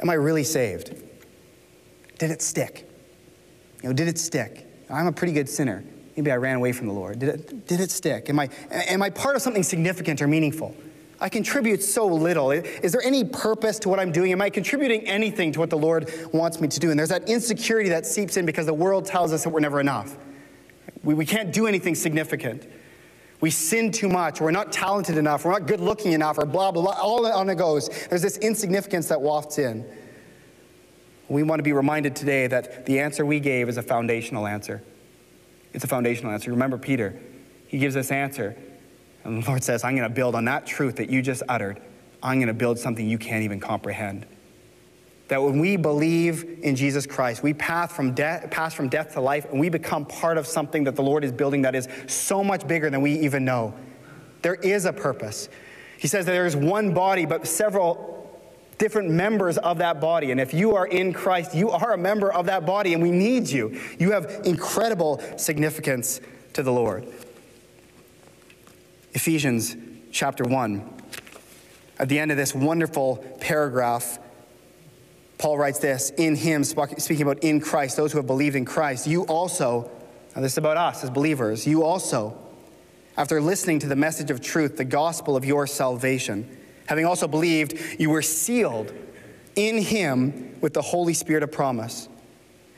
Am 0.00 0.10
I 0.10 0.14
really 0.14 0.44
saved? 0.44 0.94
Did 2.18 2.30
it 2.30 2.42
stick? 2.42 2.88
You 3.82 3.88
know, 3.88 3.92
did 3.94 4.08
it 4.08 4.18
stick? 4.18 4.66
I'm 4.90 5.06
a 5.06 5.12
pretty 5.12 5.32
good 5.32 5.48
sinner. 5.48 5.84
Maybe 6.16 6.30
I 6.30 6.36
ran 6.36 6.56
away 6.56 6.72
from 6.72 6.88
the 6.88 6.92
Lord. 6.92 7.18
Did 7.20 7.28
it, 7.30 7.66
did 7.66 7.80
it 7.80 7.90
stick? 7.90 8.28
Am 8.28 8.38
I, 8.38 8.48
am 8.70 9.02
I 9.02 9.10
part 9.10 9.36
of 9.36 9.42
something 9.42 9.62
significant 9.62 10.20
or 10.20 10.28
meaningful? 10.28 10.76
I 11.20 11.28
contribute 11.28 11.82
so 11.82 12.06
little. 12.06 12.50
Is 12.50 12.92
there 12.92 13.00
any 13.02 13.24
purpose 13.24 13.78
to 13.80 13.88
what 13.88 14.00
I'm 14.00 14.12
doing? 14.12 14.32
Am 14.32 14.42
I 14.42 14.50
contributing 14.50 15.06
anything 15.06 15.52
to 15.52 15.60
what 15.60 15.70
the 15.70 15.78
Lord 15.78 16.12
wants 16.32 16.60
me 16.60 16.68
to 16.68 16.80
do? 16.80 16.90
And 16.90 16.98
there's 16.98 17.10
that 17.10 17.28
insecurity 17.28 17.88
that 17.90 18.06
seeps 18.06 18.36
in 18.36 18.44
because 18.44 18.66
the 18.66 18.74
world 18.74 19.06
tells 19.06 19.32
us 19.32 19.44
that 19.44 19.50
we're 19.50 19.60
never 19.60 19.80
enough. 19.80 20.16
We, 21.04 21.14
we 21.14 21.26
can't 21.26 21.52
do 21.52 21.66
anything 21.66 21.94
significant. 21.94 22.66
We 23.40 23.50
sin 23.50 23.90
too 23.90 24.08
much, 24.08 24.40
we're 24.40 24.52
not 24.52 24.70
talented 24.70 25.16
enough, 25.16 25.44
we're 25.44 25.50
not 25.50 25.66
good 25.66 25.80
looking 25.80 26.12
enough, 26.12 26.38
or 26.38 26.46
blah, 26.46 26.70
blah, 26.70 26.82
blah. 26.82 27.00
All 27.00 27.26
on 27.26 27.50
it 27.50 27.56
goes. 27.56 27.88
There's 28.08 28.22
this 28.22 28.38
insignificance 28.38 29.08
that 29.08 29.20
wafts 29.20 29.58
in. 29.58 29.84
We 31.28 31.42
want 31.42 31.58
to 31.58 31.64
be 31.64 31.72
reminded 31.72 32.14
today 32.14 32.46
that 32.46 32.86
the 32.86 33.00
answer 33.00 33.26
we 33.26 33.40
gave 33.40 33.68
is 33.68 33.78
a 33.78 33.82
foundational 33.82 34.46
answer. 34.46 34.82
It's 35.72 35.82
a 35.82 35.88
foundational 35.88 36.30
answer. 36.32 36.50
Remember 36.50 36.78
Peter, 36.78 37.18
he 37.66 37.78
gives 37.78 37.94
this 37.94 38.12
answer, 38.12 38.56
and 39.24 39.42
the 39.42 39.48
Lord 39.48 39.64
says, 39.64 39.82
I'm 39.82 39.96
going 39.96 40.08
to 40.08 40.14
build 40.14 40.34
on 40.34 40.44
that 40.44 40.66
truth 40.66 40.96
that 40.96 41.10
you 41.10 41.20
just 41.22 41.42
uttered. 41.48 41.80
I'm 42.22 42.38
going 42.38 42.48
to 42.48 42.54
build 42.54 42.78
something 42.78 43.08
you 43.08 43.18
can't 43.18 43.42
even 43.42 43.58
comprehend. 43.58 44.26
That 45.28 45.42
when 45.42 45.58
we 45.58 45.76
believe 45.76 46.58
in 46.62 46.76
Jesus 46.76 47.06
Christ, 47.06 47.42
we 47.42 47.54
pass 47.54 47.92
from, 47.94 48.12
death, 48.12 48.50
pass 48.50 48.74
from 48.74 48.88
death 48.88 49.14
to 49.14 49.20
life 49.20 49.46
and 49.50 49.58
we 49.58 49.68
become 49.68 50.04
part 50.04 50.36
of 50.36 50.46
something 50.46 50.84
that 50.84 50.96
the 50.96 51.02
Lord 51.02 51.24
is 51.24 51.32
building 51.32 51.62
that 51.62 51.74
is 51.74 51.88
so 52.06 52.44
much 52.44 52.66
bigger 52.66 52.90
than 52.90 53.00
we 53.00 53.12
even 53.20 53.44
know. 53.44 53.74
There 54.42 54.56
is 54.56 54.84
a 54.84 54.92
purpose. 54.92 55.48
He 55.98 56.08
says 56.08 56.26
that 56.26 56.32
there 56.32 56.46
is 56.46 56.56
one 56.56 56.92
body, 56.92 57.26
but 57.26 57.46
several 57.46 58.12
different 58.78 59.08
members 59.08 59.58
of 59.58 59.78
that 59.78 60.00
body. 60.00 60.32
And 60.32 60.40
if 60.40 60.52
you 60.52 60.74
are 60.74 60.86
in 60.86 61.12
Christ, 61.12 61.54
you 61.54 61.70
are 61.70 61.92
a 61.92 61.98
member 61.98 62.32
of 62.32 62.46
that 62.46 62.66
body, 62.66 62.94
and 62.94 63.02
we 63.02 63.12
need 63.12 63.48
you. 63.48 63.80
You 64.00 64.10
have 64.10 64.40
incredible 64.44 65.22
significance 65.36 66.20
to 66.54 66.64
the 66.64 66.72
Lord. 66.72 67.06
Ephesians 69.12 69.76
chapter 70.10 70.42
1. 70.42 70.82
At 72.00 72.08
the 72.08 72.18
end 72.18 72.32
of 72.32 72.36
this 72.36 72.54
wonderful 72.54 73.16
paragraph, 73.40 74.18
Paul 75.42 75.58
writes 75.58 75.80
this 75.80 76.10
in 76.10 76.36
him, 76.36 76.62
speaking 76.62 77.22
about 77.22 77.42
in 77.42 77.60
Christ, 77.60 77.96
those 77.96 78.12
who 78.12 78.18
have 78.18 78.28
believed 78.28 78.54
in 78.54 78.64
Christ, 78.64 79.08
you 79.08 79.24
also, 79.24 79.90
now 80.36 80.40
this 80.40 80.52
is 80.52 80.58
about 80.58 80.76
us 80.76 81.02
as 81.02 81.10
believers, 81.10 81.66
you 81.66 81.82
also, 81.82 82.38
after 83.16 83.40
listening 83.40 83.80
to 83.80 83.88
the 83.88 83.96
message 83.96 84.30
of 84.30 84.40
truth, 84.40 84.76
the 84.76 84.84
gospel 84.84 85.34
of 85.36 85.44
your 85.44 85.66
salvation, 85.66 86.48
having 86.86 87.04
also 87.04 87.26
believed, 87.26 87.76
you 87.98 88.08
were 88.08 88.22
sealed 88.22 88.92
in 89.56 89.78
him 89.78 90.60
with 90.60 90.74
the 90.74 90.80
Holy 90.80 91.12
Spirit 91.12 91.42
of 91.42 91.50
promise, 91.50 92.08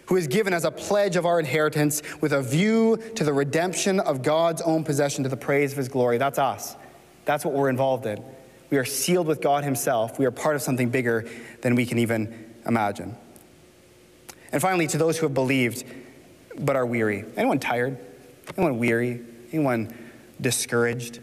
who 0.06 0.16
is 0.16 0.26
given 0.26 0.54
as 0.54 0.64
a 0.64 0.70
pledge 0.70 1.16
of 1.16 1.26
our 1.26 1.38
inheritance 1.38 2.00
with 2.22 2.32
a 2.32 2.40
view 2.40 2.96
to 3.14 3.24
the 3.24 3.32
redemption 3.34 4.00
of 4.00 4.22
God's 4.22 4.62
own 4.62 4.84
possession 4.84 5.22
to 5.24 5.28
the 5.28 5.36
praise 5.36 5.72
of 5.72 5.76
his 5.76 5.90
glory. 5.90 6.16
That's 6.16 6.38
us. 6.38 6.76
That's 7.26 7.44
what 7.44 7.52
we're 7.52 7.68
involved 7.68 8.06
in. 8.06 8.24
We 8.70 8.78
are 8.78 8.86
sealed 8.86 9.26
with 9.26 9.42
God 9.42 9.64
himself. 9.64 10.18
We 10.18 10.24
are 10.24 10.30
part 10.30 10.56
of 10.56 10.62
something 10.62 10.88
bigger 10.88 11.28
than 11.60 11.74
we 11.74 11.84
can 11.84 11.98
even 11.98 12.43
imagine. 12.66 13.16
And 14.52 14.60
finally, 14.62 14.86
to 14.88 14.98
those 14.98 15.18
who 15.18 15.26
have 15.26 15.34
believed 15.34 15.84
but 16.58 16.76
are 16.76 16.86
weary. 16.86 17.24
Anyone 17.36 17.58
tired? 17.58 17.98
Anyone 18.56 18.78
weary? 18.78 19.20
Anyone 19.52 19.92
discouraged? 20.40 21.20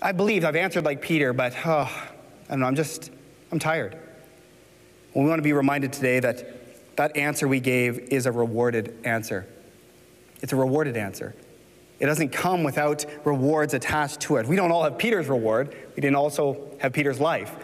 I 0.00 0.12
believe 0.12 0.44
I've 0.44 0.56
answered 0.56 0.84
like 0.84 1.02
Peter, 1.02 1.32
but 1.32 1.54
oh, 1.64 1.70
I 1.70 2.48
don't 2.48 2.60
know, 2.60 2.66
I'm 2.66 2.76
just, 2.76 3.10
I'm 3.50 3.58
tired. 3.58 3.94
Well, 5.14 5.24
we 5.24 5.28
want 5.28 5.38
to 5.38 5.44
be 5.44 5.52
reminded 5.52 5.92
today 5.92 6.20
that 6.20 6.96
that 6.96 7.16
answer 7.16 7.48
we 7.48 7.60
gave 7.60 7.98
is 7.98 8.26
a 8.26 8.32
rewarded 8.32 8.98
answer. 9.04 9.46
It's 10.40 10.52
a 10.52 10.56
rewarded 10.56 10.96
answer. 10.96 11.34
It 12.00 12.06
doesn't 12.06 12.30
come 12.30 12.64
without 12.64 13.04
rewards 13.24 13.74
attached 13.74 14.20
to 14.22 14.36
it. 14.36 14.46
We 14.46 14.56
don't 14.56 14.72
all 14.72 14.82
have 14.82 14.98
Peter's 14.98 15.28
reward. 15.28 15.74
We 15.94 16.00
didn't 16.00 16.16
also 16.16 16.76
have 16.80 16.92
Peter's 16.92 17.20
life. 17.20 17.54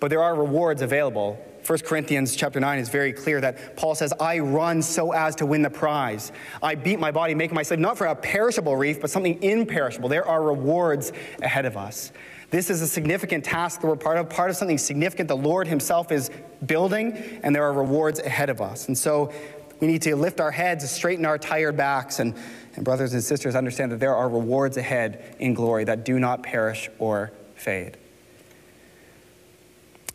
But 0.00 0.08
there 0.08 0.22
are 0.22 0.34
rewards 0.34 0.80
available 0.80 1.38
1 1.66 1.80
Corinthians 1.80 2.36
chapter 2.36 2.60
9 2.60 2.78
is 2.78 2.88
very 2.88 3.12
clear 3.12 3.40
that 3.40 3.76
Paul 3.76 3.96
says, 3.96 4.12
I 4.20 4.38
run 4.38 4.82
so 4.82 5.12
as 5.12 5.34
to 5.36 5.46
win 5.46 5.62
the 5.62 5.70
prize. 5.70 6.30
I 6.62 6.76
beat 6.76 7.00
my 7.00 7.10
body, 7.10 7.34
make 7.34 7.52
my 7.52 7.64
slave, 7.64 7.80
not 7.80 7.98
for 7.98 8.06
a 8.06 8.14
perishable 8.14 8.76
wreath, 8.76 9.00
but 9.00 9.10
something 9.10 9.42
imperishable. 9.42 10.08
There 10.08 10.26
are 10.26 10.42
rewards 10.42 11.12
ahead 11.42 11.66
of 11.66 11.76
us. 11.76 12.12
This 12.50 12.70
is 12.70 12.82
a 12.82 12.86
significant 12.86 13.44
task 13.44 13.80
that 13.80 13.88
we're 13.88 13.96
part 13.96 14.18
of, 14.18 14.30
part 14.30 14.50
of 14.50 14.56
something 14.56 14.78
significant 14.78 15.28
the 15.28 15.36
Lord 15.36 15.66
Himself 15.66 16.12
is 16.12 16.30
building, 16.64 17.12
and 17.42 17.54
there 17.54 17.64
are 17.64 17.72
rewards 17.72 18.20
ahead 18.20 18.48
of 18.48 18.60
us. 18.60 18.86
And 18.86 18.96
so 18.96 19.32
we 19.80 19.88
need 19.88 20.02
to 20.02 20.14
lift 20.14 20.40
our 20.40 20.52
heads, 20.52 20.88
straighten 20.88 21.26
our 21.26 21.38
tired 21.38 21.76
backs, 21.76 22.20
and, 22.20 22.34
and 22.76 22.84
brothers 22.84 23.12
and 23.12 23.22
sisters, 23.22 23.56
understand 23.56 23.90
that 23.90 23.98
there 23.98 24.14
are 24.14 24.28
rewards 24.28 24.76
ahead 24.76 25.34
in 25.40 25.54
glory 25.54 25.82
that 25.84 26.04
do 26.04 26.20
not 26.20 26.44
perish 26.44 26.88
or 27.00 27.32
fade. 27.56 27.96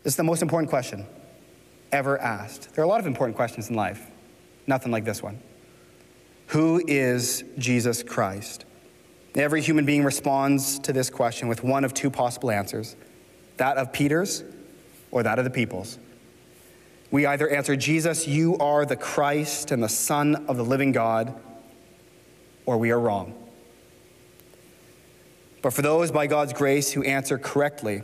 This 0.02 0.14
is 0.14 0.16
the 0.16 0.24
most 0.24 0.40
important 0.40 0.70
question 0.70 1.06
ever 1.92 2.18
asked. 2.18 2.74
There 2.74 2.82
are 2.82 2.86
a 2.86 2.88
lot 2.88 3.00
of 3.00 3.06
important 3.06 3.36
questions 3.36 3.68
in 3.68 3.76
life, 3.76 4.10
nothing 4.66 4.90
like 4.90 5.04
this 5.04 5.22
one. 5.22 5.38
Who 6.48 6.82
is 6.86 7.44
Jesus 7.58 8.02
Christ? 8.02 8.64
Every 9.34 9.62
human 9.62 9.86
being 9.86 10.04
responds 10.04 10.78
to 10.80 10.92
this 10.92 11.08
question 11.08 11.48
with 11.48 11.62
one 11.62 11.84
of 11.84 11.94
two 11.94 12.10
possible 12.10 12.50
answers 12.50 12.96
that 13.58 13.76
of 13.76 13.92
Peter's 13.92 14.42
or 15.10 15.22
that 15.22 15.38
of 15.38 15.44
the 15.44 15.50
people's. 15.50 15.98
We 17.10 17.26
either 17.26 17.48
answer, 17.48 17.76
Jesus, 17.76 18.26
you 18.26 18.56
are 18.58 18.84
the 18.86 18.96
Christ 18.96 19.70
and 19.70 19.82
the 19.82 19.88
Son 19.88 20.46
of 20.48 20.56
the 20.56 20.64
living 20.64 20.92
God, 20.92 21.38
or 22.64 22.78
we 22.78 22.90
are 22.90 22.98
wrong. 22.98 23.34
But 25.60 25.72
for 25.72 25.82
those 25.82 26.10
by 26.10 26.26
God's 26.26 26.52
grace 26.52 26.92
who 26.92 27.02
answer 27.02 27.38
correctly, 27.38 28.02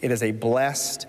it 0.00 0.10
is 0.10 0.22
a 0.22 0.32
blessed, 0.32 1.06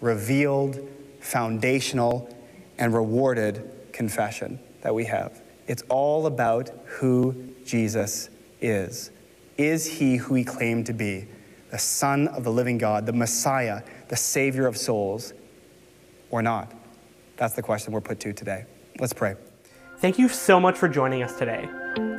revealed, 0.00 0.88
foundational, 1.26 2.32
and 2.78 2.94
rewarded 2.94 3.68
confession 3.92 4.60
that 4.82 4.94
we 4.94 5.04
have. 5.04 5.42
It's 5.66 5.82
all 5.88 6.26
about 6.26 6.70
who 6.84 7.52
Jesus 7.64 8.30
is. 8.60 9.10
Is 9.58 9.86
he 9.86 10.16
who 10.16 10.34
he 10.34 10.44
claimed 10.44 10.86
to 10.86 10.92
be? 10.92 11.26
The 11.72 11.78
Son 11.78 12.28
of 12.28 12.44
the 12.44 12.52
living 12.52 12.78
God, 12.78 13.06
the 13.06 13.12
Messiah, 13.12 13.82
the 14.08 14.14
Savior 14.16 14.68
of 14.68 14.76
souls, 14.76 15.32
or 16.30 16.42
not? 16.42 16.72
That's 17.36 17.54
the 17.54 17.62
question 17.62 17.92
we're 17.92 18.00
put 18.00 18.20
to 18.20 18.32
today. 18.32 18.64
Let's 19.00 19.12
pray. 19.12 19.34
Thank 19.98 20.18
you 20.18 20.28
so 20.28 20.60
much 20.60 20.76
for 20.76 20.88
joining 20.88 21.24
us 21.24 21.36
today. 21.38 21.68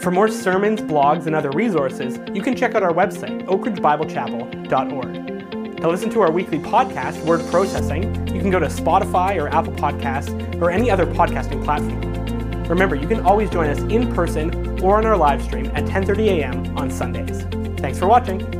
For 0.01 0.11
more 0.11 0.27
sermons, 0.27 0.81
blogs, 0.81 1.27
and 1.27 1.35
other 1.35 1.51
resources, 1.51 2.19
you 2.33 2.41
can 2.41 2.57
check 2.57 2.75
out 2.75 2.83
our 2.83 2.93
website, 2.93 3.45
oakridgebiblechapel.org. 3.45 5.36
To 5.77 5.87
listen 5.87 6.09
to 6.09 6.21
our 6.21 6.31
weekly 6.31 6.57
podcast, 6.57 7.23
Word 7.23 7.45
Processing, 7.51 8.03
you 8.33 8.41
can 8.41 8.49
go 8.49 8.59
to 8.59 8.65
Spotify 8.65 9.39
or 9.39 9.47
Apple 9.49 9.73
Podcasts 9.73 10.59
or 10.59 10.71
any 10.71 10.89
other 10.89 11.05
podcasting 11.05 11.63
platform. 11.63 12.63
Remember, 12.63 12.95
you 12.95 13.07
can 13.07 13.19
always 13.19 13.47
join 13.51 13.69
us 13.69 13.79
in 13.81 14.11
person 14.11 14.81
or 14.81 14.97
on 14.97 15.05
our 15.05 15.15
live 15.15 15.43
stream 15.43 15.67
at 15.75 15.85
10:30 15.85 16.29
a.m. 16.39 16.77
on 16.77 16.89
Sundays. 16.89 17.43
Thanks 17.79 17.99
for 17.99 18.07
watching. 18.07 18.56